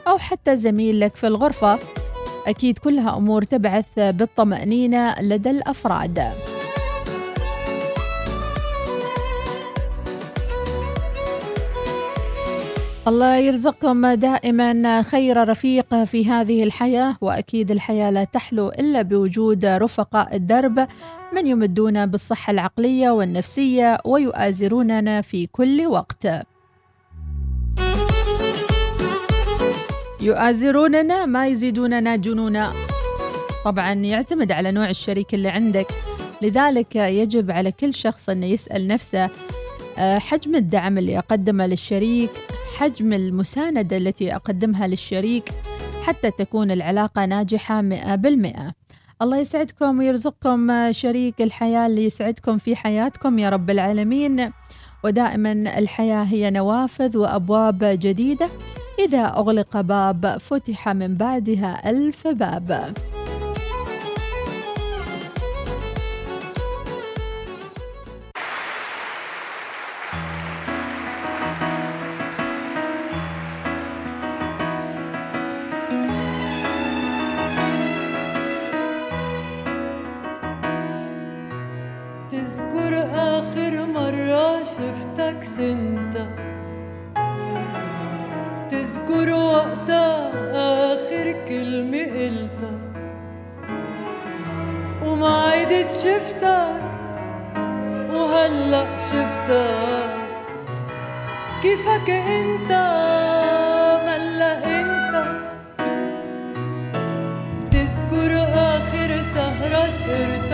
أو 0.08 0.18
حتى 0.18 0.56
زميل 0.56 1.00
لك 1.00 1.16
في 1.16 1.28
الغرفة. 1.28 1.80
أكيد 2.48 2.78
كلها 2.78 3.18
أمور 3.18 3.44
تبعث 3.44 3.86
بالطمأنينة 3.98 5.16
لدى 5.22 5.50
الأفراد. 5.50 6.24
الله 13.08 13.36
يرزقكم 13.36 14.08
دائما 14.08 15.02
خير 15.02 15.50
رفيق 15.50 16.04
في 16.04 16.26
هذه 16.26 16.64
الحياة 16.64 17.18
وأكيد 17.22 17.72
الحياة 17.72 18.10
لا 18.10 18.24
تحلو 18.24 18.70
إلا 18.70 19.02
بوجود 19.02 19.66
رفقاء 19.66 20.36
الدرب 20.36 20.88
من 21.34 21.48
يمدون 21.48 22.06
بالصحة 22.06 22.52
العقلية 22.52 23.10
والنفسية 23.10 23.98
ويؤازروننا 24.06 25.22
في 25.22 25.48
كل 25.48 25.88
وقت. 25.88 26.28
يؤازروننا 30.22 31.26
ما 31.26 31.48
يزيدوننا 31.48 32.16
جنونا. 32.16 32.74
طبعا 33.66 33.94
يعتمد 33.94 34.52
على 34.52 34.72
نوع 34.72 34.90
الشريك 34.90 35.34
اللي 35.34 35.50
عندك. 35.50 35.88
لذلك 36.42 36.96
يجب 36.96 37.52
على 37.52 37.72
كل 37.72 37.94
شخص 37.94 38.30
أن 38.30 38.44
يسأل 38.44 38.88
نفسه 38.88 39.30
آه، 39.98 40.20
حجم 40.20 40.56
الدعم 40.56 40.98
اللي 40.98 41.18
أقدمه 41.18 41.68
للشريك؟ 41.68 42.57
حجم 42.78 43.14
المساندة 43.14 43.98
التي 43.98 44.36
أقدمها 44.36 44.88
للشريك 44.88 45.50
حتى 46.04 46.32
تكون 46.32 46.72
العلاقة 46.72 47.26
ناجحة 47.26 47.82
مئة 47.82 48.16
بالمئة. 48.16 48.74
الله 49.22 49.38
يسعدكم 49.38 50.00
ويرزقكم 50.00 50.92
شريك 50.92 51.42
الحياة 51.42 51.88
اللي 51.88 52.06
يسعدكم 52.06 52.58
في 52.58 52.76
حياتكم 52.76 53.40
يا 53.40 53.50
رب 53.50 53.70
العالمين. 53.70 54.52
ودائما 55.04 55.52
الحياة 55.52 56.24
هي 56.24 56.52
نوافذ 56.52 57.18
وأبواب 57.18 57.78
جديدة. 57.82 58.48
إذا 59.00 59.26
أغلق 59.26 59.82
باب 59.82 60.38
فتح 60.38 60.90
من 60.90 61.16
بعدها 61.16 61.90
ألف 61.90 62.28
باب. 62.28 62.94
شفتك 85.28 85.44
سنتا 85.44 86.28
تذكر 88.70 89.34
وقتها 89.34 90.32
آخر 90.94 91.46
كلمة 91.48 92.04
قلتها 92.04 92.80
وما 95.04 95.52
عدت 95.52 95.92
شفتك 95.92 96.88
وهلأ 98.10 98.98
شفتك. 98.98 100.18
كيفك 101.62 102.10
انت؟ 102.10 102.72
ملأ 104.08 104.54
انت. 104.80 105.14
تذكر 107.72 108.32
آخر 108.54 109.10
سهرة 109.34 109.90
صرت 109.92 110.47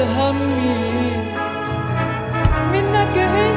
همي 0.00 1.10
منك 2.72 3.18
انت 3.18 3.49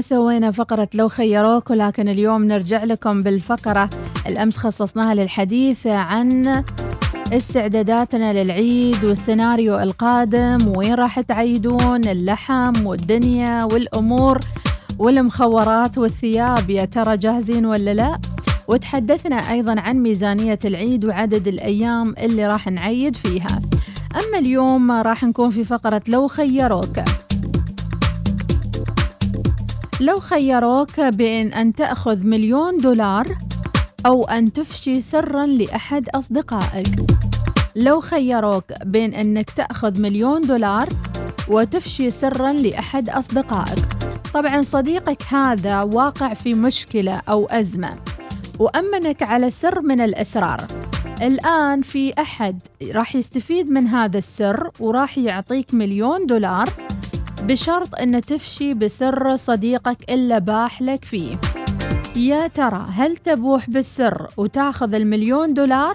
ما 0.00 0.04
سوينا 0.04 0.50
فقرة 0.50 0.88
لو 0.94 1.08
خيروك 1.08 1.70
ولكن 1.70 2.08
اليوم 2.08 2.44
نرجع 2.44 2.84
لكم 2.84 3.22
بالفقرة. 3.22 3.90
الأمس 4.26 4.56
خصصناها 4.56 5.14
للحديث 5.14 5.86
عن 5.86 6.64
استعداداتنا 7.32 8.42
للعيد 8.42 9.04
والسيناريو 9.04 9.78
القادم 9.78 10.58
وين 10.76 10.94
راح 10.94 11.20
تعيدون 11.20 12.04
اللحم 12.04 12.86
والدنيا 12.86 13.64
والأمور 13.64 14.38
والمخورات 14.98 15.98
والثياب. 15.98 16.70
يا 16.70 16.84
ترى 16.84 17.16
جاهزين 17.16 17.66
ولا 17.66 17.94
لا؟ 17.94 18.18
وتحدثنا 18.68 19.36
أيضا 19.36 19.80
عن 19.80 19.96
ميزانية 19.96 20.58
العيد 20.64 21.04
وعدد 21.04 21.48
الأيام 21.48 22.14
اللي 22.18 22.46
راح 22.46 22.68
نعيد 22.68 23.16
فيها. 23.16 23.60
أما 24.14 24.38
اليوم 24.38 24.90
راح 24.90 25.24
نكون 25.24 25.50
في 25.50 25.64
فقرة 25.64 26.02
لو 26.08 26.28
خيروك. 26.28 26.96
لو 30.00 30.20
خيروك 30.20 31.00
بين 31.00 31.52
أن 31.52 31.72
تأخذ 31.72 32.26
مليون 32.26 32.78
دولار 32.78 33.36
أو 34.06 34.24
أن 34.24 34.52
تفشي 34.52 35.00
سرا 35.00 35.46
لأحد 35.46 36.08
أصدقائك. 36.08 36.86
لو 37.76 38.00
خيروك 38.00 38.64
بين 38.84 39.14
أنك 39.14 39.50
تأخذ 39.50 40.00
مليون 40.00 40.40
دولار 40.46 40.88
وتفشي 41.48 42.10
سرا 42.10 42.52
لأحد 42.52 43.08
أصدقائك. 43.08 43.84
طبعا 44.34 44.62
صديقك 44.62 45.22
هذا 45.22 45.82
واقع 45.82 46.34
في 46.34 46.54
مشكلة 46.54 47.20
أو 47.28 47.46
أزمة 47.46 47.94
وأمنك 48.58 49.22
على 49.22 49.50
سر 49.50 49.80
من 49.80 50.00
الأسرار. 50.00 50.60
الآن 51.22 51.82
في 51.82 52.12
أحد 52.18 52.60
راح 52.82 53.16
يستفيد 53.16 53.70
من 53.70 53.86
هذا 53.86 54.18
السر 54.18 54.70
وراح 54.80 55.18
يعطيك 55.18 55.74
مليون 55.74 56.26
دولار 56.26 56.68
بشرط 57.42 57.94
أن 57.94 58.20
تفشي 58.20 58.74
بسر 58.74 59.36
صديقك 59.36 60.10
اللي 60.10 60.40
باح 60.40 60.82
لك 60.82 61.04
فيه. 61.04 61.40
يا 62.16 62.46
ترى 62.46 62.86
هل 62.92 63.16
تبوح 63.16 63.70
بالسر 63.70 64.28
وتاخذ 64.36 64.94
المليون 64.94 65.54
دولار؟ 65.54 65.94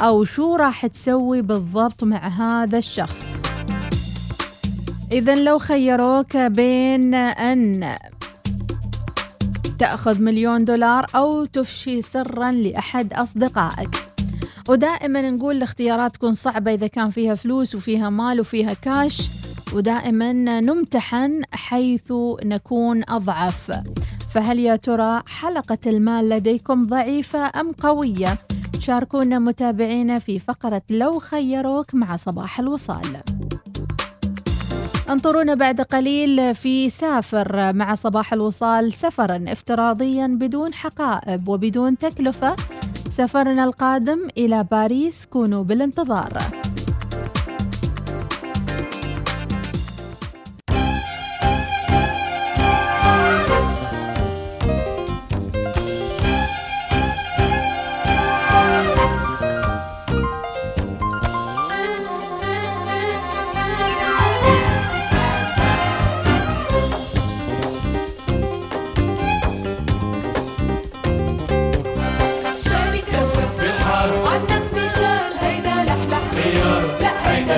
أو 0.00 0.24
شو 0.24 0.56
راح 0.56 0.86
تسوي 0.86 1.42
بالضبط 1.42 2.04
مع 2.04 2.28
هذا 2.28 2.78
الشخص؟ 2.78 3.36
إذا 5.12 5.34
لو 5.34 5.58
خيروك 5.58 6.36
بين 6.36 7.14
أن 7.14 7.94
تأخذ 9.78 10.20
مليون 10.20 10.64
دولار 10.64 11.06
أو 11.14 11.44
تفشي 11.44 12.02
سرا 12.02 12.52
لأحد 12.52 13.12
أصدقائك. 13.12 13.90
ودائما 14.68 15.30
نقول 15.30 15.56
الاختيارات 15.56 16.14
تكون 16.14 16.34
صعبة 16.34 16.74
إذا 16.74 16.86
كان 16.86 17.10
فيها 17.10 17.34
فلوس 17.34 17.74
وفيها 17.74 18.10
مال 18.10 18.40
وفيها 18.40 18.72
كاش 18.74 19.41
ودائما 19.74 20.32
نمتحن 20.60 21.42
حيث 21.52 22.12
نكون 22.44 23.02
أضعف. 23.08 23.70
فهل 24.34 24.58
يا 24.58 24.76
ترى 24.76 25.22
حلقة 25.26 25.78
المال 25.86 26.28
لديكم 26.28 26.84
ضعيفة 26.84 27.60
أم 27.60 27.72
قوية؟ 27.72 28.38
شاركونا 28.78 29.38
متابعينا 29.38 30.18
في 30.18 30.38
فقرة 30.38 30.82
لو 30.90 31.18
خيروك 31.18 31.94
مع 31.94 32.16
صباح 32.16 32.60
الوصال. 32.60 33.16
انطرونا 35.10 35.54
بعد 35.54 35.80
قليل 35.80 36.54
في 36.54 36.90
سافر 36.90 37.72
مع 37.72 37.94
صباح 37.94 38.32
الوصال 38.32 38.92
سفرا 38.92 39.44
افتراضيا 39.48 40.26
بدون 40.26 40.74
حقائب 40.74 41.48
وبدون 41.48 41.98
تكلفة. 41.98 42.56
سفرنا 43.10 43.64
القادم 43.64 44.28
إلى 44.38 44.66
باريس 44.70 45.26
كونوا 45.26 45.64
بالانتظار. 45.64 46.42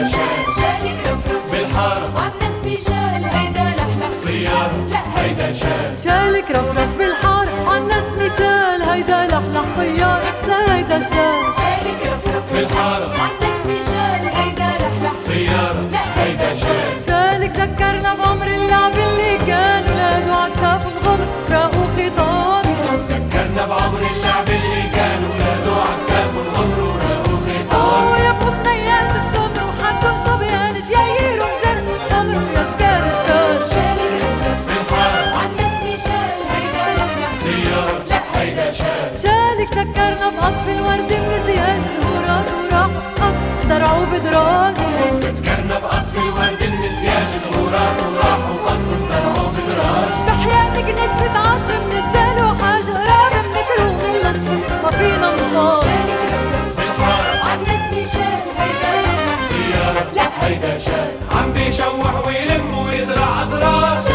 شالك 0.09 0.97
رفرف 1.07 1.51
في 1.51 1.61
الحارة 1.61 2.13
عالناس 2.21 2.57
مشال 2.65 3.25
هيدا 3.37 3.75
لا 4.91 5.01
هيدا 5.17 5.53
شال 5.53 5.99
هيدا 8.91 9.27
لحلح 9.27 9.63
طيارة 15.27 15.89
لا 15.91 16.23
هيدا 16.23 16.55
شال 16.55 17.03
شالك 17.07 17.51
ذكرنا 17.57 18.15
بعمر 18.15 18.47
اللعب 18.47 18.74
ذكرنا 40.45 40.53
بقطف 40.53 40.69
الورد 40.69 41.13
من 41.13 41.43
زياج 41.47 41.81
زهورات 41.97 42.47
وراح 42.53 42.91
خط 43.21 43.69
زرعوا 43.69 44.05
بدراج 44.05 44.75
ذكرنا 45.21 45.79
بقطف 45.79 46.17
الورد 46.17 46.63
النسياج 46.63 47.27
زهورات 47.45 48.03
وراح 48.03 48.39
وخطف 48.51 48.89
زرعوا 49.11 49.49
بدراج 49.49 50.13
بحياتك 50.27 50.89
نتفة 50.91 51.39
عطر 51.39 51.81
من 51.87 51.99
الشال 51.99 52.45
وحاجة 52.45 52.93
قرار 52.93 53.33
منك 53.47 53.69
روم 53.79 53.99
اللطف. 54.15 54.83
ما 54.83 54.91
فينا 54.91 55.31
نطال 55.35 55.85
شالك 55.85 56.21
رفرف 56.33 56.77
بالحارة 56.77 57.49
عالناس 57.49 57.91
بيشال 57.91 58.41
هيدا. 58.59 58.95
لا 60.15 60.29
هيدا 60.41 60.79
شال. 60.79 61.13
عم 61.33 61.53
بيشوح 61.53 62.27
ويلم 62.27 62.79
ويزرع 62.79 63.43
أزرار. 63.43 64.14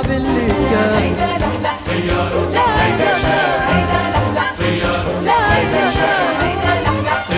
اللعب 0.00 0.10
اللي 0.16 0.46
كان. 0.46 0.94
هيدا 0.94 1.26
لحلح 1.38 1.80
لا 1.88 1.92
هيدا 1.92 2.22
هيدا 2.82 3.18
شال 3.18 3.60
هيدا 3.68 4.10
لحلح 4.10 4.54
لا 5.22 5.56
هيدا 5.58 5.90
شال 5.90 6.46
هيدا 6.46 6.82
لحلح 6.82 7.28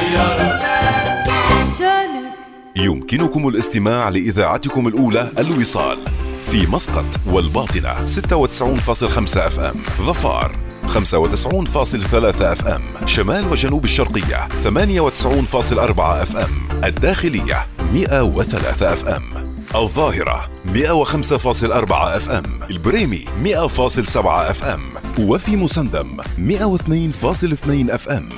شالك 1.79 2.33
يمكنكم 2.77 3.49
الاستماع 3.49 4.09
لإذاعتكم 4.09 4.89
الأولى 4.89 5.29
الوصال 5.39 5.99
في 6.51 6.67
مسقط 6.67 7.05
والباطنة 7.27 8.07
96.5 8.07 9.37
FM 9.37 9.75
ظفار 10.01 10.57
95.3 10.87 10.95
FM 12.43 12.83
شمال 13.07 13.47
وجنوب 13.53 13.85
الشرقية 13.85 14.49
98.4 14.65 16.01
FM 16.01 16.69
الداخلية 16.85 17.67
103 17.93 18.93
اف 18.93 19.09
ام 19.09 19.48
الظاهرة 19.75 20.51
105.4 20.75 21.93
اف 21.93 22.31
ام 22.31 22.61
البريمي 22.71 23.25
100.7 23.45 24.17
اف 24.27 24.65
ام 24.65 24.83
وفي 25.19 25.57
مسندم 25.57 26.17
102.2 26.17 27.91
اف 27.91 28.09
ام 28.09 28.29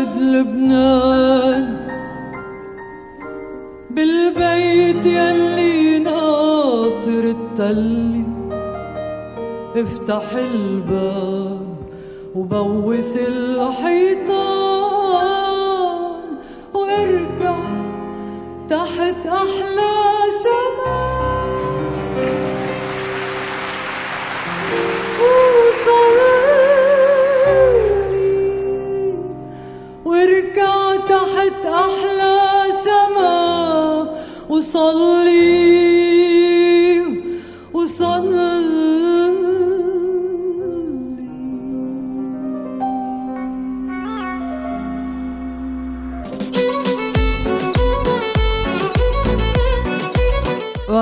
بأرض 0.00 0.16
لبنان. 0.16 1.76
بالبيت 3.90 5.06
يلي 5.06 5.98
ناطر 5.98 7.34
التلي 7.36 8.24
افتح 9.76 10.32
الباب 10.34 11.76
وبوس 12.34 13.16
الحيطان 13.16 14.30
وارجع 16.74 17.56
تحت 18.68 19.26
أحلى 19.26 19.99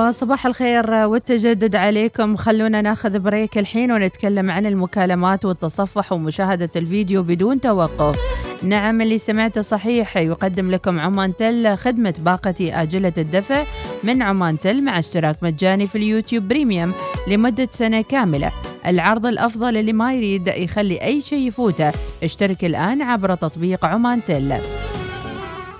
وصباح 0.09 0.45
الخير 0.45 0.91
والتجدد 0.91 1.75
عليكم. 1.75 2.35
خلونا 2.35 2.81
ناخذ 2.81 3.19
break 3.19 3.57
الحين 3.57 3.91
ونتكلم 3.91 4.51
عن 4.51 4.65
المكالمات 4.65 5.45
والتصفح 5.45 6.13
ومشاهدة 6.13 6.69
الفيديو 6.75 7.23
بدون 7.23 7.61
توقف. 7.61 8.19
نعم 8.63 9.01
اللي 9.01 9.17
سمعته 9.17 9.61
صحيح 9.61 10.17
يقدم 10.17 10.71
لكم 10.71 10.99
عمان 10.99 11.35
تل 11.35 11.77
خدمة 11.77 12.13
باقتي 12.19 12.73
آجلة 12.73 13.13
الدفع 13.17 13.63
من 14.03 14.21
عمان 14.21 14.59
تل 14.59 14.83
مع 14.83 14.99
اشتراك 14.99 15.35
مجاني 15.41 15.87
في 15.87 15.97
ال 15.97 16.03
YouTube 16.03 16.47
Premium 16.47 16.93
لمدة 17.27 17.67
سنة 17.71 18.01
كاملة. 18.01 18.51
العرض 18.85 19.25
الأفضل 19.25 19.77
اللي 19.77 19.93
ما 19.93 20.13
يريد 20.13 20.47
يخلي 20.47 21.03
أي 21.03 21.21
شيء 21.21 21.47
يفوته. 21.47 21.91
اشترك 22.23 22.65
الآن 22.65 23.01
عبر 23.01 23.35
تطبيق 23.35 23.85
عمان 23.85 24.19
تل. 24.27 24.53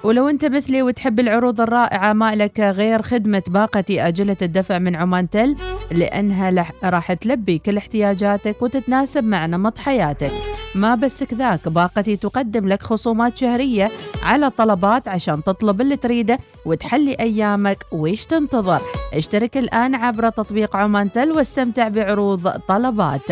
ولو 0.04 0.30
أنت 0.30 0.46
مثلي 0.46 0.82
وتحب 0.82 1.20
العروض 1.20 1.62
الرائعة 1.62 2.14
ما 2.14 2.36
لك 2.36 2.60
غير 2.60 3.02
خدمة 3.02 3.44
باقتي 3.48 4.08
آجلة 4.08 4.38
الدفع 4.42 4.80
من 4.80 4.96
عمان 4.96 5.30
تل 5.30 5.56
لأنها 5.92 6.66
راح 6.84 7.14
تلبي 7.14 7.58
كل 7.58 7.78
احتياجاتك 7.78 8.62
وتتناسب 8.62 9.24
مع 9.24 9.46
نمط 9.46 9.78
حياتك. 9.78 10.32
ما 10.76 10.96
بس 10.96 11.24
كذاك 11.24 11.70
باقتي 11.70 12.16
تقدم 12.16 12.68
لك 12.68 12.84
خصومات 12.84 13.38
شهرية 13.38 13.92
على 14.24 14.50
طلبات 14.50 15.08
عشان 15.08 15.44
تطلب 15.44 15.82
اللي 15.82 15.96
تريده 15.96 16.38
وتحلي 16.66 17.14
أيامك 17.14 17.78
ويش 17.92 18.26
تنتظر. 18.26 18.82
اشترك 19.14 19.58
الآن 19.58 19.96
عبر 19.96 20.30
تطبيق 20.30 20.76
عمان 20.76 21.12
تل 21.12 21.32
واستمتع 21.32 21.88
بعروض 21.88 22.50
طلبات 22.50 23.32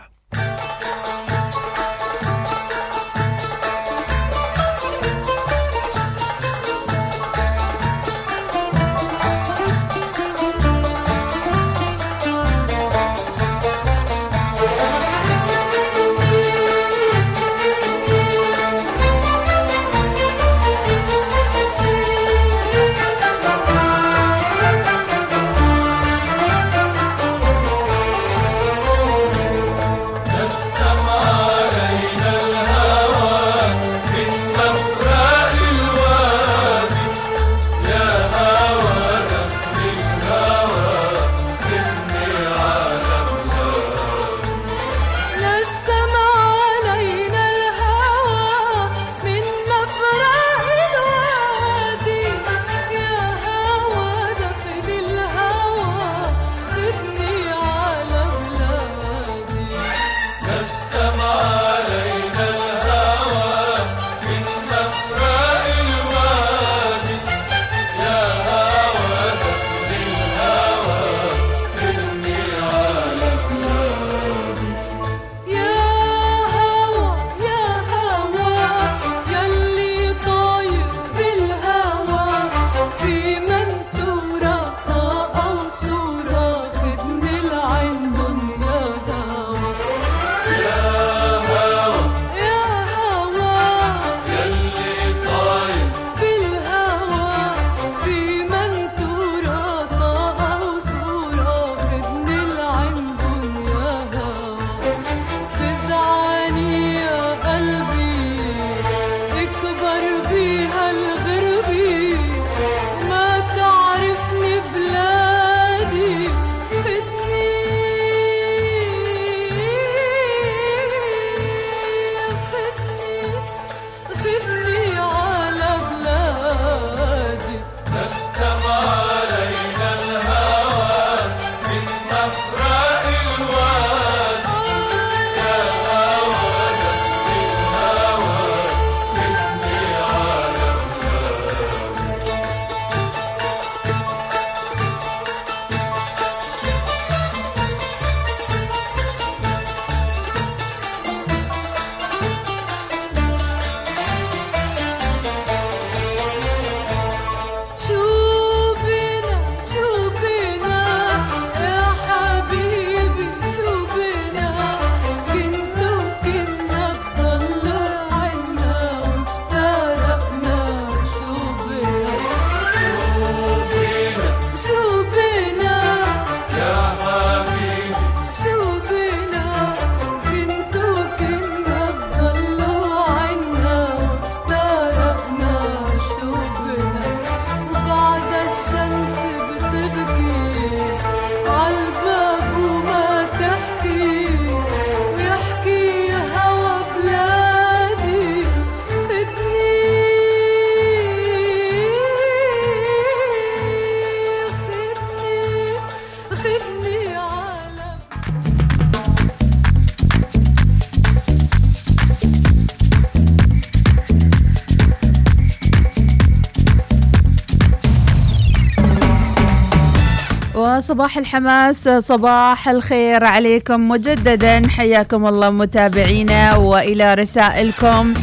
وصباح 220.81 221.17
الحماس 221.17 221.89
صباح 221.89 222.69
الخير 222.69 223.23
عليكم 223.23 223.89
مجددا. 223.89 224.67
حياكم 224.67 225.27
الله 225.27 225.49
متابعينا 225.49 226.55
وإلى 226.55 227.13
رسائلكم. 227.13 228.13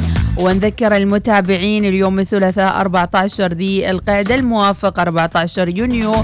ونذكر 0.40 0.96
المتابعين 0.96 1.84
اليوم 1.84 2.18
الثلاثاء 2.18 2.80
14 2.80 3.52
ذي 3.52 3.90
القعدة 3.90 4.34
الموافق 4.34 5.00
14 5.00 5.68
يونيو. 5.68 6.14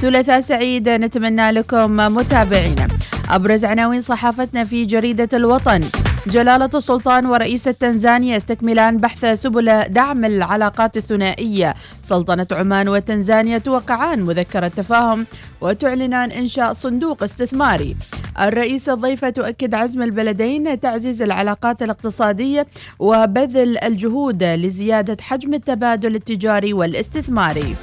ثلاثاء 0.00 0.40
سعيد 0.40 0.88
نتمنى 0.88 1.50
لكم 1.50 1.96
متابعينا. 1.96 2.88
أبرز 3.30 3.64
عناوين 3.64 4.00
صحافتنا 4.00 4.64
في 4.64 4.84
جريدة 4.84 5.28
الوطن. 5.34 5.80
جلالة 6.26 6.70
السلطان 6.74 7.26
ورئيس 7.26 7.64
تنزانيا 7.64 8.36
يستكملان 8.36 8.98
بحث 8.98 9.24
سبل 9.24 9.84
دعم 9.88 10.24
العلاقات 10.24 10.96
الثنائية. 10.96 11.74
سلطنة 12.02 12.46
عمان 12.52 12.88
وتنزانيا 12.88 13.58
توقعان 13.58 14.22
مذكرة 14.22 14.68
تفاهم 14.68 15.26
وتعلنان 15.60 16.30
إنشاء 16.30 16.72
صندوق 16.72 17.22
استثماري. 17.22 17.96
الرئيسة 18.40 18.94
الضيفة 18.94 19.30
تؤكد 19.30 19.74
عزم 19.74 20.02
البلدين 20.02 20.80
تعزيز 20.80 21.22
العلاقات 21.22 21.82
الاقتصادية 21.82 22.66
وبذل 22.98 23.78
الجهود 23.78 24.42
لزيادة 24.42 25.16
حجم 25.20 25.54
التبادل 25.54 26.14
التجاري 26.14 26.72
والاستثماري. 26.72 27.76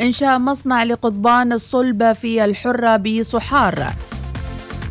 إنشاء 0.00 0.38
مصنع 0.38 0.82
لقضبان 0.82 1.52
الصلب 1.52 2.12
في 2.12 2.44
الحرة 2.44 2.96
بصحار 2.96 3.86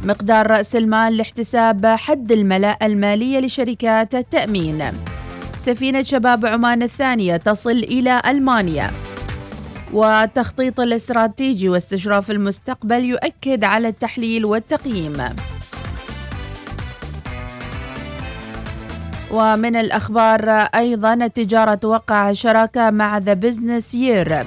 مقدار 0.06 0.48
رأس 0.48 0.76
المال 0.76 1.18
لاحتساب 1.18 1.86
حد 1.86 2.32
الملاءة 2.32 2.86
المالية 2.86 3.40
لشركات 3.40 4.16
التأمين. 4.16 4.84
سفينة 5.58 6.02
شباب 6.02 6.46
عمان 6.46 6.84
الثانية 6.84 7.38
تصل 7.38 7.72
إلى 7.72 8.22
ألمانيا. 8.28 8.92
والتخطيط 9.94 10.80
الاستراتيجي 10.80 11.70
واستشراف 11.70 12.32
المستقبل 12.32 13.04
يؤكد 13.04 13.64
على 13.64 13.88
التحليل 13.88 14.46
والتقييم. 14.46 15.18
ومن 19.32 19.76
الأخبار 19.76 20.50
أيضا 20.76 21.14
التجارة 21.14 21.76
توقع 21.76 22.34
شراكة 22.34 22.90
مع 22.90 23.18
The 23.18 23.34
Business 23.34 23.96
Year 23.96 24.46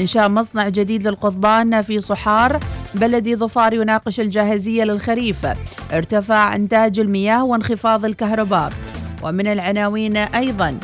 إنشاء 0.00 0.28
مصنع 0.28 0.68
جديد 0.68 1.08
للقضبان 1.08 1.82
في 1.82 2.00
صحار 2.00 2.60
بلدي 2.94 3.36
ظفار 3.36 3.74
يناقش 3.74 4.20
الجاهزية 4.20 4.84
للخريف. 4.84 5.46
ارتفاع 5.92 6.56
إنتاج 6.56 7.00
المياه 7.00 7.44
وانخفاض 7.44 8.04
الكهرباء. 8.04 8.72
ومن 9.22 9.46
العناوين 9.46 10.16
أيضا 10.16 10.78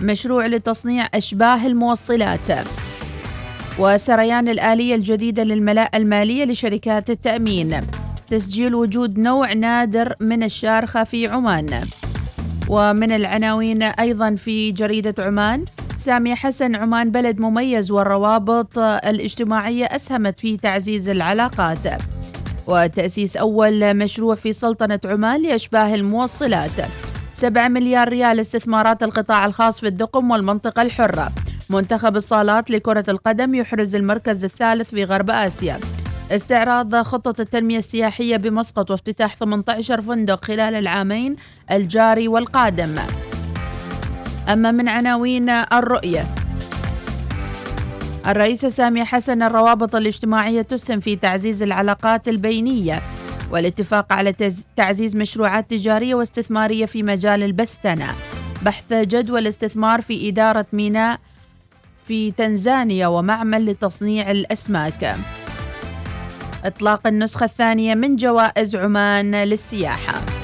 مشروع 0.00 0.46
لتصنيع 0.46 1.08
أشباه 1.14 1.66
الموصلات. 1.66 2.66
وسريان 3.78 4.48
الآلية 4.48 4.94
الجديدة 4.94 5.42
للملاءة 5.44 5.96
المالية 5.96 6.44
لشركات 6.44 7.10
التأمين. 7.10 7.80
تسجيل 8.26 8.74
وجود 8.74 9.18
نوع 9.18 9.52
نادر 9.52 10.14
من 10.20 10.42
الشارخة 10.42 11.04
في 11.04 11.26
عمان. 11.26 11.80
ومن 12.68 13.12
العناوين 13.12 13.82
أيضا 13.82 14.34
في 14.34 14.72
جريدة 14.72 15.14
عمان 15.18 15.64
سامي 16.04 16.34
حسن 16.34 16.74
عمان 16.74 17.10
بلد 17.10 17.40
مميز 17.40 17.90
والروابط 17.90 18.78
الاجتماعية 18.78 19.84
أسهمت 19.84 20.40
في 20.40 20.56
تعزيز 20.56 21.08
العلاقات. 21.08 22.02
وتأسيس 22.66 23.36
أول 23.36 23.94
مشروع 23.96 24.34
في 24.34 24.52
سلطنة 24.52 25.00
عمان 25.04 25.42
لأشباه 25.42 25.94
الموصلات. 25.94 26.70
7 27.32 27.68
مليار 27.68 28.08
ريال 28.08 28.40
استثمارات 28.40 29.02
القطاع 29.02 29.46
الخاص 29.46 29.80
في 29.80 29.86
الدقم 29.86 30.30
والمنطقة 30.30 30.82
الحرة. 30.82 31.32
منتخب 31.70 32.16
الصالات 32.16 32.70
لكرة 32.70 33.04
القدم 33.08 33.54
يحرز 33.54 33.94
المركز 33.94 34.44
الثالث 34.44 34.90
في 34.90 35.04
غرب 35.04 35.30
آسيا. 35.30 35.80
استعراض 36.30 36.96
خطة 36.96 37.42
التنمية 37.42 37.78
السياحية 37.78 38.36
بمسقط 38.36 38.90
وافتتاح 38.90 39.36
18 39.36 40.00
فندق 40.00 40.44
خلال 40.44 40.74
العامين 40.74 41.36
الجاري 41.70 42.28
والقادم. 42.28 42.96
أما 44.52 44.70
من 44.70 44.88
عناوين 44.88 45.48
الرؤية. 45.50 46.24
الرئيسة 48.26 48.68
سامية 48.68 49.04
حسن 49.04 49.42
الروابط 49.42 49.94
الاجتماعية 49.94 50.62
تسهم 50.62 51.00
في 51.00 51.16
تعزيز 51.16 51.62
العلاقات 51.62 52.28
البينية 52.28 53.02
والاتفاق 53.50 54.12
على 54.12 54.34
تعزيز 54.76 55.16
مشروعات 55.16 55.70
تجارية 55.70 56.14
واستثمارية 56.14 56.86
في 56.86 57.02
مجال 57.02 57.42
البستنة. 57.42 58.14
بحث 58.62 58.92
جدول 58.92 59.46
استثمار 59.46 60.00
في 60.00 60.28
إدارة 60.28 60.66
ميناء 60.72 61.18
في 62.08 62.30
تنزانيا 62.30 63.06
ومعمل 63.06 63.66
لتصنيع 63.66 64.30
الأسماك. 64.30 65.16
إطلاق 66.64 67.06
النسخة 67.06 67.44
الثانية 67.44 67.94
من 67.94 68.16
جوائز 68.16 68.76
عمان 68.76 69.34
للسياحة. 69.34 70.43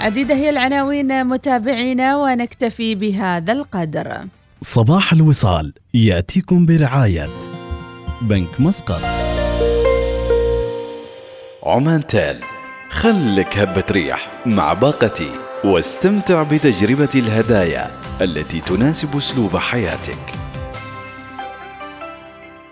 عديدة 0.00 0.34
هي 0.34 0.50
العناوين 0.50 1.24
متابعينا 1.26 2.16
ونكتفي 2.16 2.94
بهذا 2.94 3.52
القدر. 3.52 4.16
صباح 4.62 5.12
الوصال 5.12 5.72
يأتيكم 5.94 6.66
برعاية 6.66 7.28
بنك 8.22 8.60
مسقط. 8.60 9.00
عمان 11.62 12.06
تال 12.06 12.36
خلك 12.90 13.58
هبة 13.58 13.84
ريح 13.90 14.42
مع 14.46 14.72
باقتي 14.72 15.30
واستمتع 15.64 16.42
بتجربة 16.42 17.08
الهدايا 17.14 17.90
التي 18.20 18.60
تناسب 18.60 19.16
أسلوب 19.16 19.56
حياتك. 19.56 20.32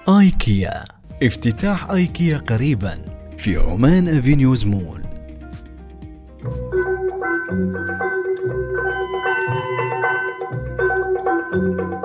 آيكيا 0.09 0.85
افتتاح 1.22 1.91
آيكيا 1.91 2.39
قريبا 2.39 2.99
في 3.37 3.57
عمان 3.57 4.09
أفينيوز 4.18 4.66
مول. 4.66 5.03
thank 7.49 7.74
you 11.55 11.97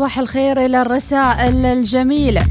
وصباح 0.00 0.18
الخير 0.18 0.64
إلى 0.66 0.82
الرسائل 0.82 1.66
الجميلة 1.66 2.42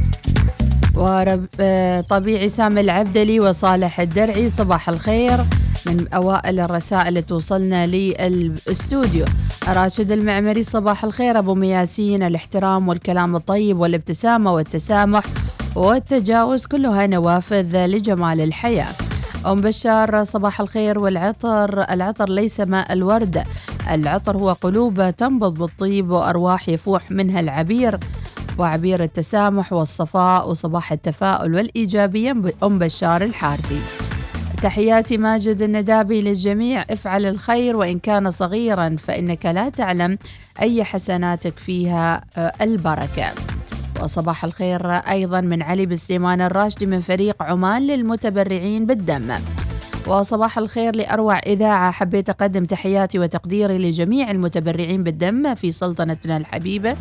ورب 0.96 1.46
آه، 1.60 2.02
طبيعي 2.02 2.50
سامي 2.50 2.82
العبدلي 2.82 3.40
وصالح 3.40 4.00
الدرعي 4.00 4.50
صباح 4.50 4.90
الخير. 4.90 5.38
من 5.86 6.08
أوائل 6.14 6.60
الرسائل 6.60 7.08
اللي 7.08 7.22
توصلنا 7.22 7.88
للأستوديو. 7.88 9.26
راشد 9.68 10.12
المعمري 10.12 10.64
صباح 10.64 11.04
الخير. 11.04 11.40
أبو 11.40 11.56
مياسين 11.56 12.24
الاحترام 12.24 12.88
والكلام 12.88 13.36
الطيب 13.36 13.80
والابتسامة 13.80 14.54
والتسامح 14.54 15.24
والتجاوز 15.76 16.66
كلها 16.66 17.08
نوافذ 17.08 17.86
لجمال 17.86 18.42
الحياة. 18.42 18.94
أم 19.46 19.62
بشار 19.62 20.24
صباح 20.24 20.62
الخير. 20.62 21.00
والعطر 21.00 21.82
العطر 21.94 22.30
ليس 22.30 22.60
ماء 22.60 22.94
الورد. 22.94 23.44
العطر 23.90 24.38
هو 24.38 24.52
قلوب 24.52 25.10
تنبض 25.10 25.54
بالطيب 25.54 26.10
وأرواح 26.10 26.70
يفوح 26.70 27.12
منها 27.12 27.40
العبير 27.40 28.00
وعبير 28.58 29.04
التسامح 29.04 29.74
والصفاء 29.74 30.50
وصباح 30.50 30.92
التفاؤل 30.92 31.56
والإيجابية 31.56 32.32
أم 32.64 32.80
بشار 32.80 33.22
الحارثي. 33.22 33.80
تحياتي 34.64 35.18
ماجد 35.18 35.62
الندابي 35.62 36.22
للجميع 36.22 36.86
افعل 36.90 37.26
الخير 37.26 37.78
وإن 37.78 38.00
كان 38.00 38.32
صغيرا 38.32 38.96
فإنك 39.00 39.46
لا 39.46 39.70
تعلم 39.70 40.18
أي 40.62 40.84
حسناتك 40.84 41.60
فيها 41.60 42.26
آه، 42.38 42.54
البركة. 42.62 43.26
وصباح 44.04 44.44
الخير 44.44 44.92
أيضا 44.92 45.42
من 45.42 45.62
علي 45.62 45.86
بن 45.86 45.96
سليمان 45.96 46.42
الراشدي 46.42 46.86
من 46.86 47.00
فريق 47.00 47.44
عمان 47.44 47.88
للمتبرعين 47.88 48.86
بالدم. 48.86 49.32
وصباح 50.08 50.58
الخير 50.58 50.96
لأروع 50.96 51.40
إذاعة. 51.40 51.92
حبيت 51.92 52.30
أقدم 52.30 52.66
تحياتي 52.66 53.20
وتقديري 53.20 53.78
لجميع 53.78 54.32
المتبرعين 54.32 55.04
بالدم 55.04 55.56
في 55.56 55.72
سلطنتنا 55.72 56.38
الحبيبة 56.38 56.96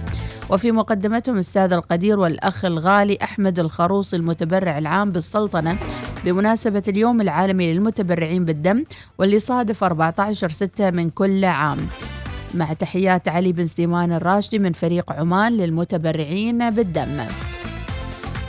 وفي 0.50 0.72
مقدمتهم 0.72 1.38
أستاذ 1.38 1.72
القدير 1.72 2.18
والأخ 2.18 2.64
الغالي 2.64 3.18
أحمد 3.22 3.58
الخروصي 3.58 4.16
المتبرع 4.16 4.78
العام 4.78 5.10
بالسلطنة 5.12 5.76
بمناسبة 6.24 6.82
اليوم 6.88 7.20
العالمي 7.20 7.72
للمتبرعين 7.72 8.44
بالدم 8.44 8.84
واللي 9.18 9.38
صادف 9.38 9.84
14 9.84 10.48
ستة 10.48 10.90
من 10.90 11.10
كل 11.10 11.44
عام. 11.44 11.78
مع 12.54 12.72
تحيات 12.72 13.28
علي 13.28 13.52
بن 13.52 13.66
سليمان 13.66 14.12
الراشدي 14.12 14.58
من 14.58 14.72
فريق 14.72 15.12
عمان 15.12 15.52
للمتبرعين 15.52 16.70
بالدم. 16.70 17.18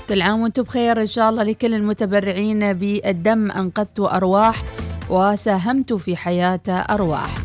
كل 0.10 0.22
عام 0.22 0.41
وأنتم 0.41 0.64
بخير. 0.64 1.01
إن 1.01 1.07
شاء 1.07 1.30
الله 1.30 1.43
لكل 1.43 1.74
المتبرعين 1.74 2.74
بالدم 2.74 3.51
أنقذتوا 3.51 4.16
أرواح 4.18 4.64
وساهمتوا 5.10 5.97
في 5.97 6.16
حياة 6.16 6.60
أرواح. 6.70 7.36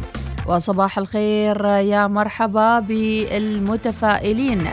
وصباح 0.47 0.99
الخير 0.99 1.67
يا 1.67 2.07
مرحبا 2.07 2.81
بالمتفائلين. 2.81 4.67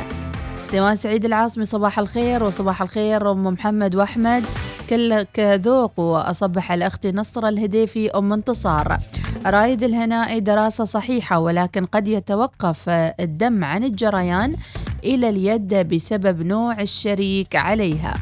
سليمان 0.64 0.96
سعيد 0.96 1.26
العاصمي 1.26 1.66
صباح 1.66 2.00
الخير 2.00 2.44
وصباح 2.44 2.82
الخير 2.82 3.32
أم 3.32 3.44
محمد 3.44 3.96
وأحمد. 3.96 4.44
كلك 4.90 5.40
ذوق 5.40 6.00
وأصبح 6.00 6.72
على 6.72 6.88
أختي 6.88 7.12
نصر 7.12 7.48
الهديفي 7.48 8.10
أم 8.10 8.34
انتصار. 8.34 8.98
رايد 9.46 9.84
الهنائي 9.84 10.40
دراسة 10.40 10.84
صحيحة 10.84 11.40
ولكن 11.40 11.86
قد 11.86 12.08
يتوقف 12.08 12.90
الدم 13.20 13.64
عن 13.64 13.84
الجريان. 13.84 14.56
إلى 15.04 15.30
اليد 15.30 15.74
بسبب 15.74 16.42
نوع 16.42 16.82
الشريك 16.82 17.56
عليها. 17.56 18.14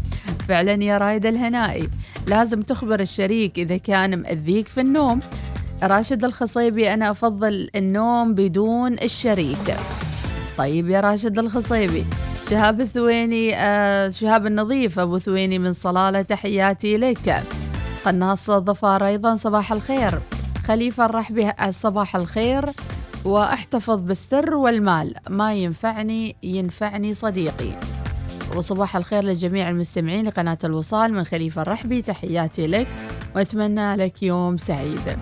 فعلا 0.48 0.84
يا 0.84 0.98
رايد 0.98 1.26
الهنائي 1.26 1.90
لازم 2.28 2.62
تخبر 2.62 3.00
الشريك 3.00 3.60
إذا 3.60 3.78
كان 3.78 4.22
مأذيك 4.22 4.68
في 4.68 4.82
النوم. 4.82 5.20
راشد 5.84 6.26
الخصيبي 6.26 6.94
أنا 6.94 7.12
أفضل 7.12 7.70
النوم 7.76 8.34
بدون 8.34 8.94
الشريك. 8.94 9.76
طيب 10.58 10.90
يا 10.90 11.00
راشد 11.00 11.40
الخصيبي 11.40 12.06
شهاب 12.50 12.82
الثويني 12.82 13.56
آه 13.56 14.10
شهاب 14.10 14.46
النظيف 14.46 15.00
أبو 15.00 15.18
ثويني 15.18 15.60
من 15.60 15.74
صلالة 15.74 16.22
تحياتي 16.22 16.98
لك. 16.98 17.44
قناص 18.06 18.52
ظفار 18.52 19.06
أيضا 19.06 19.36
صباح 19.36 19.72
الخير. 19.72 20.20
خليفة 20.68 21.06
الرحبي 21.06 21.52
صباح 21.70 22.16
الخير. 22.16 22.66
وأحتفظ 23.26 24.04
بالسر 24.04 24.56
والمال. 24.56 25.16
ما 25.30 25.54
ينفعني 25.54 26.36
ينفعني 26.44 27.14
صديقي. 27.14 27.72
وصباح 28.56 28.96
الخير 28.96 29.24
لجميع 29.24 29.70
المستمعين 29.70 30.26
لقناة 30.26 30.58
الوصال 30.64 31.14
من 31.14 31.24
خليفة 31.24 31.62
الرحبي. 31.62 32.02
تحياتي 32.02 32.68
لك 32.68 32.88
وأتمنى 33.36 33.96
لك 33.96 34.24
يوم 34.24 34.58
سعيد. 34.58 35.18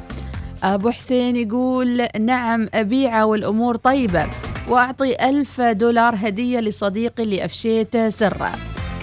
أبو 0.64 0.90
حسين 0.90 1.36
يقول 1.36 2.08
نعم 2.20 2.68
أبيعة 2.74 3.26
والأمور 3.26 3.76
طيبة. 3.76 4.28
وأعطي 4.70 5.30
ألف 5.30 5.62
دولار 5.62 6.16
هدية 6.16 6.60
لصديقي 6.60 7.24
اللي 7.24 7.46
أفشيته 7.46 8.10
سره. 8.10 8.52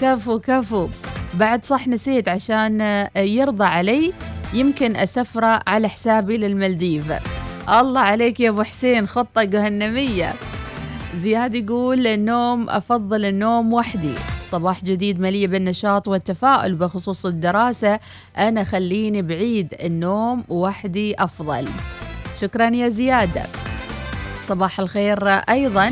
كفو 0.01 0.39
كفو. 0.39 0.87
بعد 1.33 1.65
صح 1.65 1.87
نسيت 1.87 2.29
عشان 2.29 3.07
يرضى 3.15 3.65
علي 3.65 4.13
يمكن 4.53 4.95
أسفره 4.95 5.59
على 5.67 5.87
حسابي 5.87 6.37
للمالديف. 6.37 7.34
الله 7.69 7.99
عليك 7.99 8.39
يا 8.39 8.49
أبو 8.49 8.63
حسين 8.63 9.07
خطة 9.07 9.43
جهنمية. 9.43 10.33
زياد 11.15 11.55
يقول 11.55 12.07
النوم 12.07 12.69
أفضل 12.69 13.25
النوم 13.25 13.73
وحدي. 13.73 14.13
صباح 14.39 14.83
جديد 14.83 15.19
مليء 15.19 15.47
بالنشاط 15.47 16.07
والتفاؤل 16.07 16.75
بخصوص 16.75 17.25
الدراسة. 17.25 17.99
أنا 18.37 18.63
خليني 18.63 19.21
بعيد 19.21 19.73
النوم 19.83 20.43
وحدي 20.49 21.15
أفضل. 21.19 21.67
شكرا 22.35 22.69
يا 22.69 22.89
زياد. 22.89 23.41
صباح 24.47 24.79
الخير 24.79 25.27
أيضا. 25.29 25.91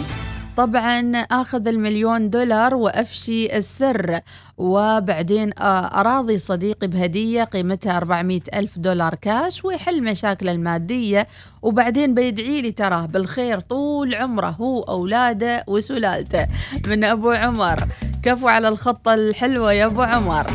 طبعا 0.58 1.12
أخذ 1.18 1.68
المليون 1.68 2.30
دولار 2.30 2.76
وأفشي 2.76 3.58
السر 3.58 4.20
وبعدين 4.58 5.50
أراضي 5.60 6.38
صديقي 6.38 6.88
بهدية 6.88 7.44
قيمتها 7.44 7.98
400 7.98 8.42
ألف 8.54 8.80
دولار 8.80 9.16
كاش 9.16 9.66
ويحل 9.66 10.04
مشاكله 10.04 10.52
المادية 10.52 11.28
وبعدين 11.62 12.14
بيدعي 12.14 12.62
لي 12.62 12.72
تراه 12.72 13.06
بالخير 13.06 13.60
طول 13.60 14.16
عمره 14.16 14.50
هو 14.50 14.82
أولاده 14.82 15.64
وسلالته. 15.68 16.48
من 16.88 17.04
أبو 17.04 17.32
عمر. 17.32 17.88
كفو 18.24 18.48
على 18.48 18.68
الخطة 18.68 19.14
الحلوة 19.14 19.74
يا 19.74 19.86
أبو 19.86 20.02
عمر. 20.02 20.48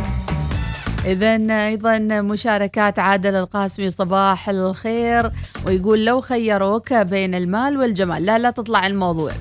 إذا 1.05 1.66
أيضا 1.66 1.99
مشاركات 2.20 2.99
عادل 2.99 3.34
القاسمي 3.36 3.90
صباح 3.90 4.49
الخير 4.49 5.30
ويقول 5.66 6.05
لو 6.05 6.20
خيروك 6.20 6.92
بين 6.92 7.34
المال 7.34 7.78
والجمال. 7.78 8.24
لا 8.26 8.38
لا 8.38 8.51
تطلع 8.51 8.86
الموضوع. 8.86 9.32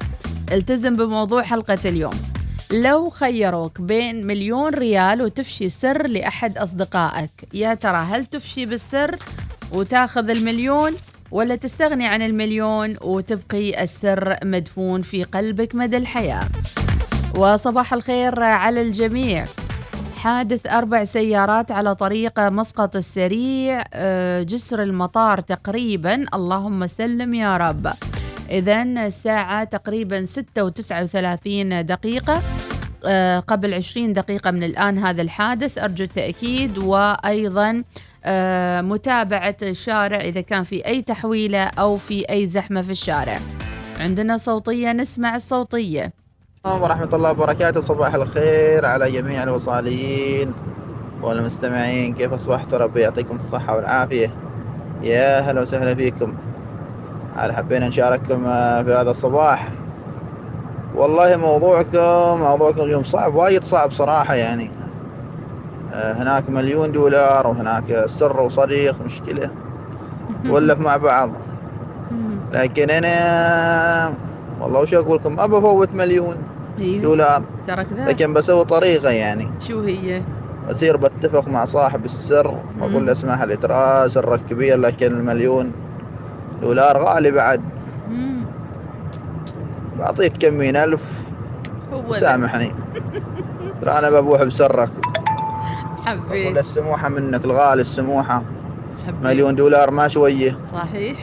التزم 0.51 0.95
بموضوع 0.95 1.43
حلقة 1.43 1.79
اليوم. 1.85 2.13
لو 2.71 3.09
خيروك 3.09 3.81
بين 3.81 4.27
مليون 4.27 4.73
ريال 4.73 5.21
وتفشي 5.21 5.69
سر 5.69 6.07
لأحد 6.07 6.57
أصدقائك 6.57 7.31
يا 7.53 7.73
ترى 7.73 7.97
هل 7.97 8.25
تفشي 8.25 8.65
بالسر 8.65 9.15
وتاخذ 9.71 10.29
المليون 10.29 10.95
ولا 11.31 11.55
تستغني 11.55 12.07
عن 12.07 12.21
المليون 12.21 12.97
وتبقي 13.01 13.83
السر 13.83 14.35
مدفون 14.43 15.01
في 15.01 15.23
قلبك 15.23 15.75
مدى 15.75 15.97
الحياة؟ 15.97 16.43
وصباح 17.37 17.93
الخير 17.93 18.43
على 18.43 18.81
الجميع. 18.81 19.45
حادث 20.17 20.67
أربع 20.67 21.03
سيارات 21.03 21.71
على 21.71 21.95
طريق 21.95 22.39
مسقط 22.39 22.95
السريع 22.95 23.83
آه، 23.93 24.43
جسر 24.43 24.83
المطار 24.83 25.41
تقريبا. 25.41 26.25
اللهم 26.33 26.87
سلم 26.87 27.33
يا 27.33 27.57
رب. 27.57 27.87
إذا 28.51 28.83
الساعة 28.83 29.63
تقريبا 29.63 30.25
6 30.25 30.69
و39 30.69 31.81
دقيقة. 31.81 32.41
آه، 33.05 33.39
قبل 33.39 33.73
20 33.73 34.13
دقيقة 34.13 34.51
من 34.51 34.63
الآن 34.63 34.97
هذا 34.97 35.21
الحادث. 35.21 35.77
أرجو 35.77 36.03
التأكيد 36.03 36.77
وأيضا 36.77 37.83
آه، 38.25 38.81
متابعة 38.81 39.57
الشارع 39.63 40.21
إذا 40.21 40.41
كان 40.41 40.63
في 40.63 40.85
أي 40.85 41.01
تحويلة 41.01 41.63
أو 41.63 41.97
في 41.97 42.29
أي 42.29 42.45
زحمة 42.45 42.81
في 42.81 42.91
الشارع. 42.91 43.39
عندنا 43.99 44.37
صوتية 44.37 44.91
نسمع 44.91 45.35
الصوتية. 45.35 46.13
ورحمة 46.65 47.09
الله 47.13 47.31
وبركاته. 47.31 47.81
صباح 47.81 48.13
الخير 48.13 48.85
على 48.85 49.11
جميع 49.11 49.43
الوصاليين 49.43 50.53
والمستمعين. 51.21 52.13
كيف 52.13 52.33
أصبحتوا 52.33 52.77
ربي؟ 52.77 53.01
يعطيكم 53.01 53.35
الصحة 53.35 53.75
والعافية. 53.75 54.33
يا 55.01 55.39
هلا 55.39 55.61
وسهلا 55.61 55.95
فيكم. 55.95 56.46
هل 57.37 57.55
حبينا 57.55 57.87
نشارككم 57.87 58.45
آه، 58.45 58.81
في 58.83 58.93
هذا 58.93 59.11
الصباح؟ 59.11 59.69
والله 60.95 61.37
موضوعكم 61.37 62.39
موضوعكم 62.39 62.81
اليوم 62.81 63.03
صعب 63.03 63.35
وايد 63.35 63.63
صعب 63.63 63.91
صراحة 63.91 64.35
يعني. 64.35 64.71
آه، 65.93 66.13
هناك 66.13 66.49
مليون 66.49 66.91
دولار 66.91 67.47
وهناك 67.47 68.03
سر 68.05 68.41
وصديق 68.41 68.95
مشكلة. 69.05 69.49
تولف 70.45 70.79
مع 70.79 70.97
بعض. 70.97 71.31
لكن 72.53 72.89
أنا 72.89 74.13
والله 74.61 74.79
وش 74.81 74.93
أقول 74.93 75.15
لكم 75.15 75.35
ما 75.35 75.45
بفوت 75.45 75.89
مليون 75.93 76.35
أيوه. 76.79 77.01
دولار. 77.01 77.43
ترى 77.67 77.83
كذا 77.83 78.05
لكن 78.05 78.33
بسوي 78.33 78.65
طريقة 78.65 79.09
يعني. 79.09 79.49
شو 79.59 79.81
هي؟ 79.81 80.21
بصير 80.69 80.97
بتفق 80.97 81.47
مع 81.47 81.65
صاحب 81.65 82.05
السر 82.05 82.57
وأقول 82.81 83.05
له 83.05 83.11
اسمح 83.11 83.43
لي 83.43 83.55
ترى 83.55 84.09
سرك 84.09 84.45
كبير 84.49 84.77
لكن 84.79 85.07
المليون 85.07 85.71
دولار 86.61 86.97
غالي 86.97 87.31
بعد. 87.31 87.61
مم. 88.09 88.37
بعطيك 89.99 90.37
كم 90.37 90.61
ألف. 90.61 91.01
هو. 91.93 92.13
سامحني. 92.13 92.73
ترى 93.81 93.91
أنا 93.99 94.09
ببوح 94.09 94.43
بسرك. 94.43 94.89
حبيت 96.05 96.57
السموحة 96.57 97.09
منك 97.09 97.45
الغالي 97.45 97.81
السموحة. 97.81 98.43
حبيت 99.07 99.23
مليون 99.23 99.55
دولار 99.55 99.91
ما 99.91 100.07
شوية. 100.07 100.57
صحيح. 100.65 101.17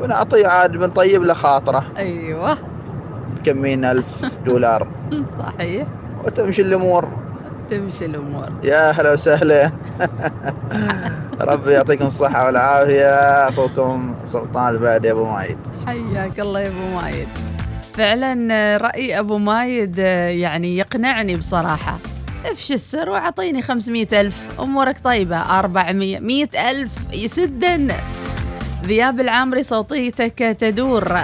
ونعطيه 0.00 0.46
عاد 0.46 0.72
بنطيب 0.76 1.22
له 1.22 1.34
خاطرة. 1.34 1.84
أيوه. 1.96 2.58
بكمين 3.36 3.84
ألف 3.84 4.06
دولار. 4.46 4.88
صحيح. 5.40 5.86
وتمشي 6.24 6.62
الأمور. 6.62 7.08
تمشي 7.72 8.04
الأمور. 8.06 8.52
يا 8.62 8.90
هلا 8.90 9.12
وسهلا. 9.12 9.72
ربي 11.40 11.72
يعطيكم 11.72 12.06
الصحة 12.06 12.46
والعافية 12.46 13.48
أخوكم 13.48 14.14
سلطان 14.24 14.74
البعد 14.74 15.04
يا 15.04 15.12
أبو 15.12 15.24
مايد. 15.24 15.58
حياك 15.86 16.40
الله 16.40 16.60
يا 16.60 16.68
أبو 16.68 17.00
مايد. 17.00 17.28
فعلا 17.94 18.48
آه، 18.54 18.76
رأي 18.76 19.18
أبو 19.18 19.38
مايد 19.38 19.96
آه، 20.00 20.28
يعني 20.28 20.76
يقنعني 20.76 21.36
بصراحة. 21.36 21.98
افشي 22.44 22.74
السر؟ 22.74 23.10
وأعطيني 23.10 23.62
500 23.62 24.20
ألف. 24.20 24.60
أمورك 24.60 24.96
طيبة. 25.04 25.36
400 25.36 26.20
100 26.20 26.70
ألف. 26.70 26.92
يسدن. 27.12 27.92
ذياب 28.84 29.20
العامري 29.20 29.62
صوتيتك 29.62 30.56
تدور. 30.60 31.16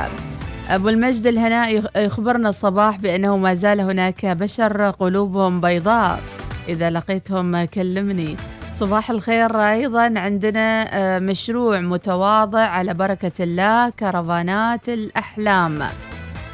أبو 0.70 0.88
المجد 0.88 1.26
الهناء 1.26 1.74
يخ- 1.78 1.96
يخبرنا 1.96 2.48
الصباح 2.48 2.96
بأنه 2.96 3.36
ما 3.36 3.54
زال 3.54 3.80
هناك 3.80 4.26
بشر 4.26 4.90
قلوبهم 4.90 5.60
بيضاء. 5.60 6.20
إذا 6.68 6.90
لقيتهم 6.90 7.64
كلمني. 7.64 8.36
صباح 8.74 9.10
الخير 9.10 9.60
أيضا. 9.60 10.12
عندنا 10.16 10.88
آه، 10.92 11.18
مشروع 11.18 11.80
متواضع 11.80 12.60
على 12.60 12.94
بركة 12.94 13.32
الله 13.44 13.90
كرفانات 13.90 14.88
الأحلام 14.88 15.82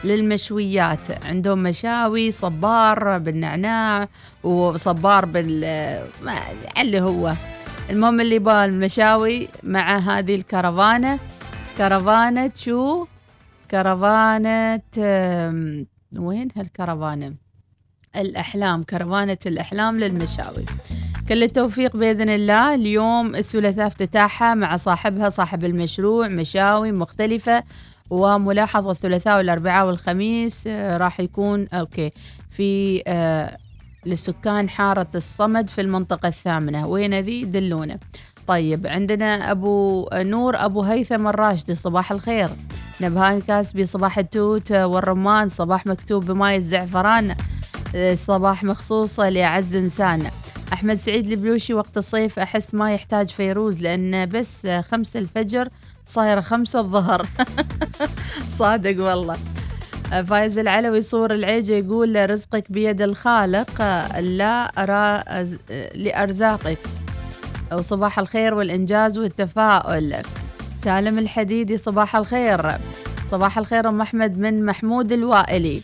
للمشويات. 0.05 1.25
عندهم 1.25 1.59
مشاوي 1.63 2.31
صبار 2.33 3.19
بالنعناع 3.19 4.09
وصبار 4.45 5.25
بال 5.25 5.61
ما 6.23 6.33
اللي 6.81 7.01
هو. 7.01 7.33
المهم 7.91 8.21
اللي 8.21 8.35
يبغى 8.35 8.65
المشاوي 8.65 9.49
مع 9.63 9.99
هذه 9.99 10.35
الكرفانة. 10.35 11.19
كرفانة 11.79 12.51
شو؟ 12.57 13.07
كرفانة 13.75 14.81
وين 16.17 16.49
هالكرفانة؟ 16.57 17.35
الأحلام 18.17 18.83
كرفانة 18.83 19.39
الأحلام 19.47 19.99
للمشاوي. 19.99 20.65
كل 21.29 21.43
التوفيق 21.43 21.97
بإذن 21.97 22.29
الله. 22.29 22.75
اليوم 22.75 23.35
الثلاثاء 23.35 23.87
افتتاحها 23.87 24.55
مع 24.55 24.77
صاحبها 24.77 25.29
صاحب 25.29 25.65
المشروع 25.65 26.29
مشاوي 26.29 26.93
مختلفة 26.93 27.65
وملاحظة 28.11 28.91
الثلاثاء 28.91 29.37
والأربعاء 29.37 29.87
والخميس 29.87 30.65
آه، 30.67 30.97
راح 30.97 31.21
يكون 31.21 31.69
أوكي 31.69 32.13
في 32.51 33.03
آه 33.07 33.57
لسكان 34.07 34.69
حارة 34.69 35.11
الصمد 35.15 35.71
في 35.71 35.81
المنطقة 35.81 36.29
الثامنة. 36.29 36.87
وين 36.89 37.15
ذي 37.21 37.45
دلونا. 37.45 37.99
طيب 38.47 38.87
عندنا 38.87 39.51
أبو 39.51 40.09
نور 40.15 40.65
أبو 40.65 40.83
هيثم 40.83 41.27
الراشدي 41.27 41.75
صباح 41.75 42.13
الخير. 42.13 42.49
نبهان 43.01 43.41
كاسبي 43.41 43.87
صباح 43.87 44.19
التوت 44.19 44.73
والرمان 44.73 45.49
صباح 45.49 45.87
مكتوب 45.87 46.25
بماي 46.27 46.57
الزعفران 46.57 47.35
صباح 48.15 48.65
مخصوصة 48.65 49.29
لأعز 49.29 49.77
إنسان. 49.77 50.31
أحمد 50.73 50.99
سعيد 50.99 51.31
البلوشي 51.31 51.75
وقت 51.75 51.99
الصيف 51.99 52.39
أحس 52.39 52.75
ما 52.75 52.95
يحتاج 52.95 53.29
فيروز 53.29 53.83
لأن 53.83 54.29
بس 54.29 54.67
خمسة 54.67 55.21
الفجر 55.21 55.69
صايرة 56.07 56.41
خمسة 56.41 56.81
الظهر. 56.81 57.27
صادق 58.59 59.05
والله. 59.05 59.37
فايز 60.27 60.59
العلوي 60.59 61.03
صور 61.03 61.35
العيجة 61.35 61.73
يقول 61.73 62.31
رزقك 62.31 62.73
بيد 62.73 63.03
الخالق 63.03 63.83
لا 64.19 64.65
أرى 64.83 65.25
لأرزاقك. 65.95 66.79
وصباح 67.73 68.19
الخير 68.19 68.55
والإنجاز 68.55 69.19
والتفاؤل. 69.19 70.15
سالم 70.85 71.19
الحديدي 71.19 71.77
صباح 71.77 72.17
الخير. 72.17 72.63
صباح 73.27 73.59
الخير 73.59 73.89
أم 73.89 74.01
أحمد 74.01 74.39
من 74.39 74.67
محمود 74.67 75.13
الوائلي. 75.13 75.81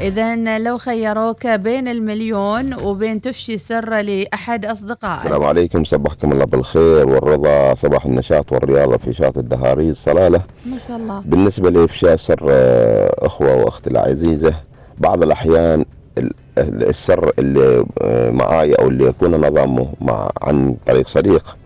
إذا 0.00 0.58
لو 0.58 0.78
خيروك 0.78 1.46
بين 1.46 1.88
المليون 1.88 2.74
وبين 2.82 3.20
تفشي 3.20 3.58
سر 3.58 4.00
لأحد 4.00 4.66
أصدقائك. 4.66 5.24
السلام 5.24 5.44
عليكم. 5.44 5.84
صبحكم 5.84 6.32
الله 6.32 6.44
بالخير 6.44 7.08
والرضا. 7.08 7.74
صباح 7.74 8.06
النشاط 8.06 8.52
والرياضة 8.52 8.96
في 8.96 9.12
شاطئ 9.12 9.40
الدهاريز. 9.40 9.96
صلالة 9.96 10.42
ما 10.66 10.76
شاء 10.88 10.96
الله. 10.96 11.22
بالنسبة 11.24 11.70
لإفشاء 11.70 12.16
سر 12.16 12.46
آه، 12.50 13.14
أخوة 13.18 13.56
وأختي 13.56 13.90
العزيزة 13.90 14.54
بعض 14.98 15.22
الأحيان 15.22 15.84
ال- 16.18 16.32
السر 16.58 17.32
اللي 17.38 17.84
آه، 18.02 18.30
معاي 18.30 18.74
أو 18.74 18.88
اللي 18.88 19.04
يكون 19.04 19.30
نظامه 19.46 19.88
مع 20.00 20.30
عن 20.42 20.76
طريق 20.86 21.08
صديق. 21.08 21.56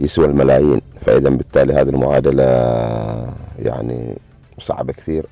يسوى 0.00 0.26
الملايين. 0.26 0.80
فإذا 1.00 1.28
بالتالي 1.28 1.72
هذه 1.72 1.88
المعادلة 1.88 2.44
يعني 3.58 4.14
صعبة 4.58 4.92
كثير. 4.92 5.26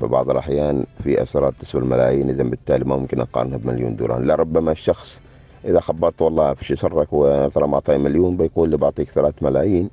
فبعض 0.00 0.30
الأحيان 0.30 0.84
في 1.04 1.22
أسرار 1.22 1.52
تسوى 1.52 1.80
الملايين 1.80 2.28
إذا 2.28 2.42
بالتالي 2.42 2.84
ما 2.84 2.96
ممكن 2.96 3.20
أقارنها 3.20 3.56
بمليون 3.56 3.96
دولار. 3.96 4.20
لربما 4.20 4.72
الشخص 4.72 5.20
إذا 5.64 5.80
خبرت 5.80 6.22
والله 6.22 6.52
أفشي 6.52 6.76
سرك 6.76 7.08
وترى 7.12 7.66
معطي 7.66 7.98
مليون 7.98 8.36
بيقول 8.36 8.68
لي 8.68 8.76
بعطيك 8.76 9.10
ثلاث 9.10 9.42
ملايين 9.42 9.90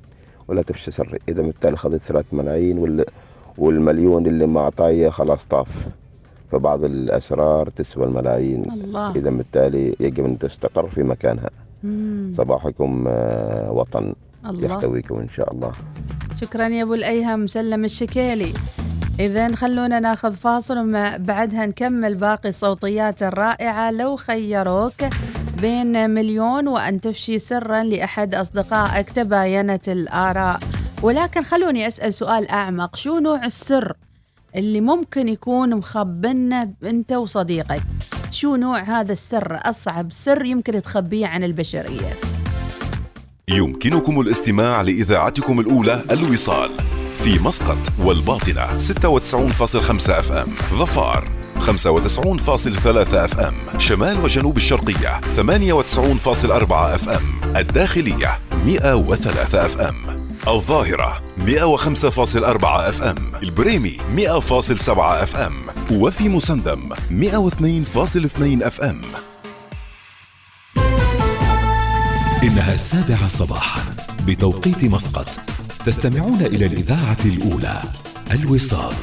ولا 0.48 0.62
تفشي 0.62 0.90
سري. 0.90 1.18
إذا 1.28 1.42
بالتالي 1.42 1.76
خذيت 1.76 2.02
ثلاث 2.02 2.24
ملايين 2.32 2.78
وال... 2.78 3.04
والمليون 3.58 4.26
اللي 4.26 4.46
ما 4.46 4.60
أعطايه 4.60 5.08
خلاص 5.08 5.38
طاف. 5.50 5.88
فبعض 6.52 6.84
الأسرار 6.84 7.68
تسوى 7.68 8.04
الملايين. 8.04 8.70
الله. 8.70 9.16
إذا 9.16 9.30
بالتالي 9.30 9.96
يجب 10.00 10.24
أن 10.24 10.38
تستقر 10.38 10.86
في 10.86 11.02
مكانها. 11.02 11.50
مم. 11.84 12.32
صباحكم 12.36 13.04
آه، 13.08 13.72
وطن 13.72 14.14
الله. 14.46 14.66
يحتويكم 14.66 15.14
إن 15.14 15.28
شاء 15.28 15.52
الله. 15.54 15.72
شكرا 16.40 16.68
يا 16.68 16.82
أبو 16.82 16.94
الأيهم 16.94 17.46
سلم 17.46 17.84
الشكيلي. 17.84 18.52
اذا 19.20 19.54
خلونا 19.54 20.00
ناخذ 20.00 20.32
فاصل 20.32 20.78
وما 20.78 21.16
بعدها 21.16 21.66
نكمل 21.66 22.14
باقي 22.14 22.48
الصوتيات 22.48 23.22
الرائعة. 23.22 23.90
لو 23.90 24.16
خيروك 24.16 25.00
بين 25.60 26.10
مليون 26.10 26.68
وأن 26.68 27.00
تفشي 27.00 27.38
سرا 27.38 27.82
لأحد 27.82 28.34
أصدقائك 28.34 29.10
تباينت 29.10 29.88
الآراء. 29.88 30.58
ولكن 31.02 31.42
خلوني 31.42 31.86
أسأل 31.86 32.14
سؤال 32.14 32.48
أعمق 32.48 32.96
شو 32.96 33.18
نوع 33.18 33.44
السر 33.44 33.96
اللي 34.56 34.80
ممكن 34.80 35.28
يكون 35.28 35.74
مخبنه 35.76 36.70
انت 36.84 37.12
وصديقك؟ 37.12 37.82
شو 38.32 38.56
نوع 38.56 38.82
هذا 38.82 39.12
السر؟ 39.12 39.60
أصعب 39.62 40.12
سر 40.12 40.44
يمكن 40.44 40.82
تخبيه 40.82 41.26
عن 41.26 41.44
البشرية. 41.44 42.18
يمكنكم 43.48 44.20
الاستماع 44.20 44.80
لإذاعتكم 44.80 45.60
الأولى 45.60 46.02
الوصال 46.10 46.70
في 47.24 47.38
مسقط 47.38 47.78
والباطنة 47.98 48.78
96.5 48.78 50.10
FM 50.10 50.54
ظفار 50.78 51.28
95.3 51.58 53.14
FM 53.14 53.54
شمال 53.78 54.18
وجنوب 54.24 54.56
الشرقية 54.56 55.20
98.4 55.36 56.72
FM 56.72 57.56
الداخلية 57.56 58.38
103 58.66 59.66
FM. 59.66 59.94
الظاهرة 60.48 61.22
105.4 61.38 62.64
FM 62.64 63.32
البريمي 63.42 63.98
100.7 64.16 64.88
FM 65.22 65.54
وفي 65.90 66.28
مسندم 66.28 66.88
102.2 67.10 68.62
FM. 68.62 69.02
إنها 72.42 72.74
السابعة 72.74 73.28
صباحا 73.28 73.80
بتوقيت 74.26 74.84
مسقط. 74.84 75.28
تستمعون 75.84 76.40
إلى 76.40 76.66
الإذاعة 76.66 77.16
الأولى 77.24 77.82
الوصال. 78.32 78.94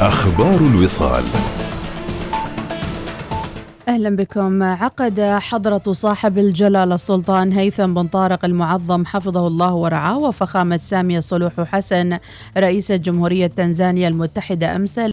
أخبار 0.00 0.56
الوصال. 0.56 1.24
أهلا 3.88 4.16
بكم. 4.16 4.62
عقد 4.62 5.20
حضرة 5.20 5.92
صاحب 5.92 6.38
الجلالة 6.38 6.94
السلطان 6.94 7.52
هيثم 7.52 7.94
بن 7.94 8.06
طارق 8.08 8.44
المعظم 8.44 9.04
حفظه 9.04 9.46
الله 9.46 9.74
ورعاه 9.74 10.18
وفخامة 10.18 10.76
سامية 10.76 11.20
صلوح 11.20 11.60
حسن 11.60 12.18
رئيسة 12.58 12.96
جمهورية 12.96 13.46
تنزانيا 13.46 14.08
المتحدة 14.08 14.76
أمس 14.76 14.98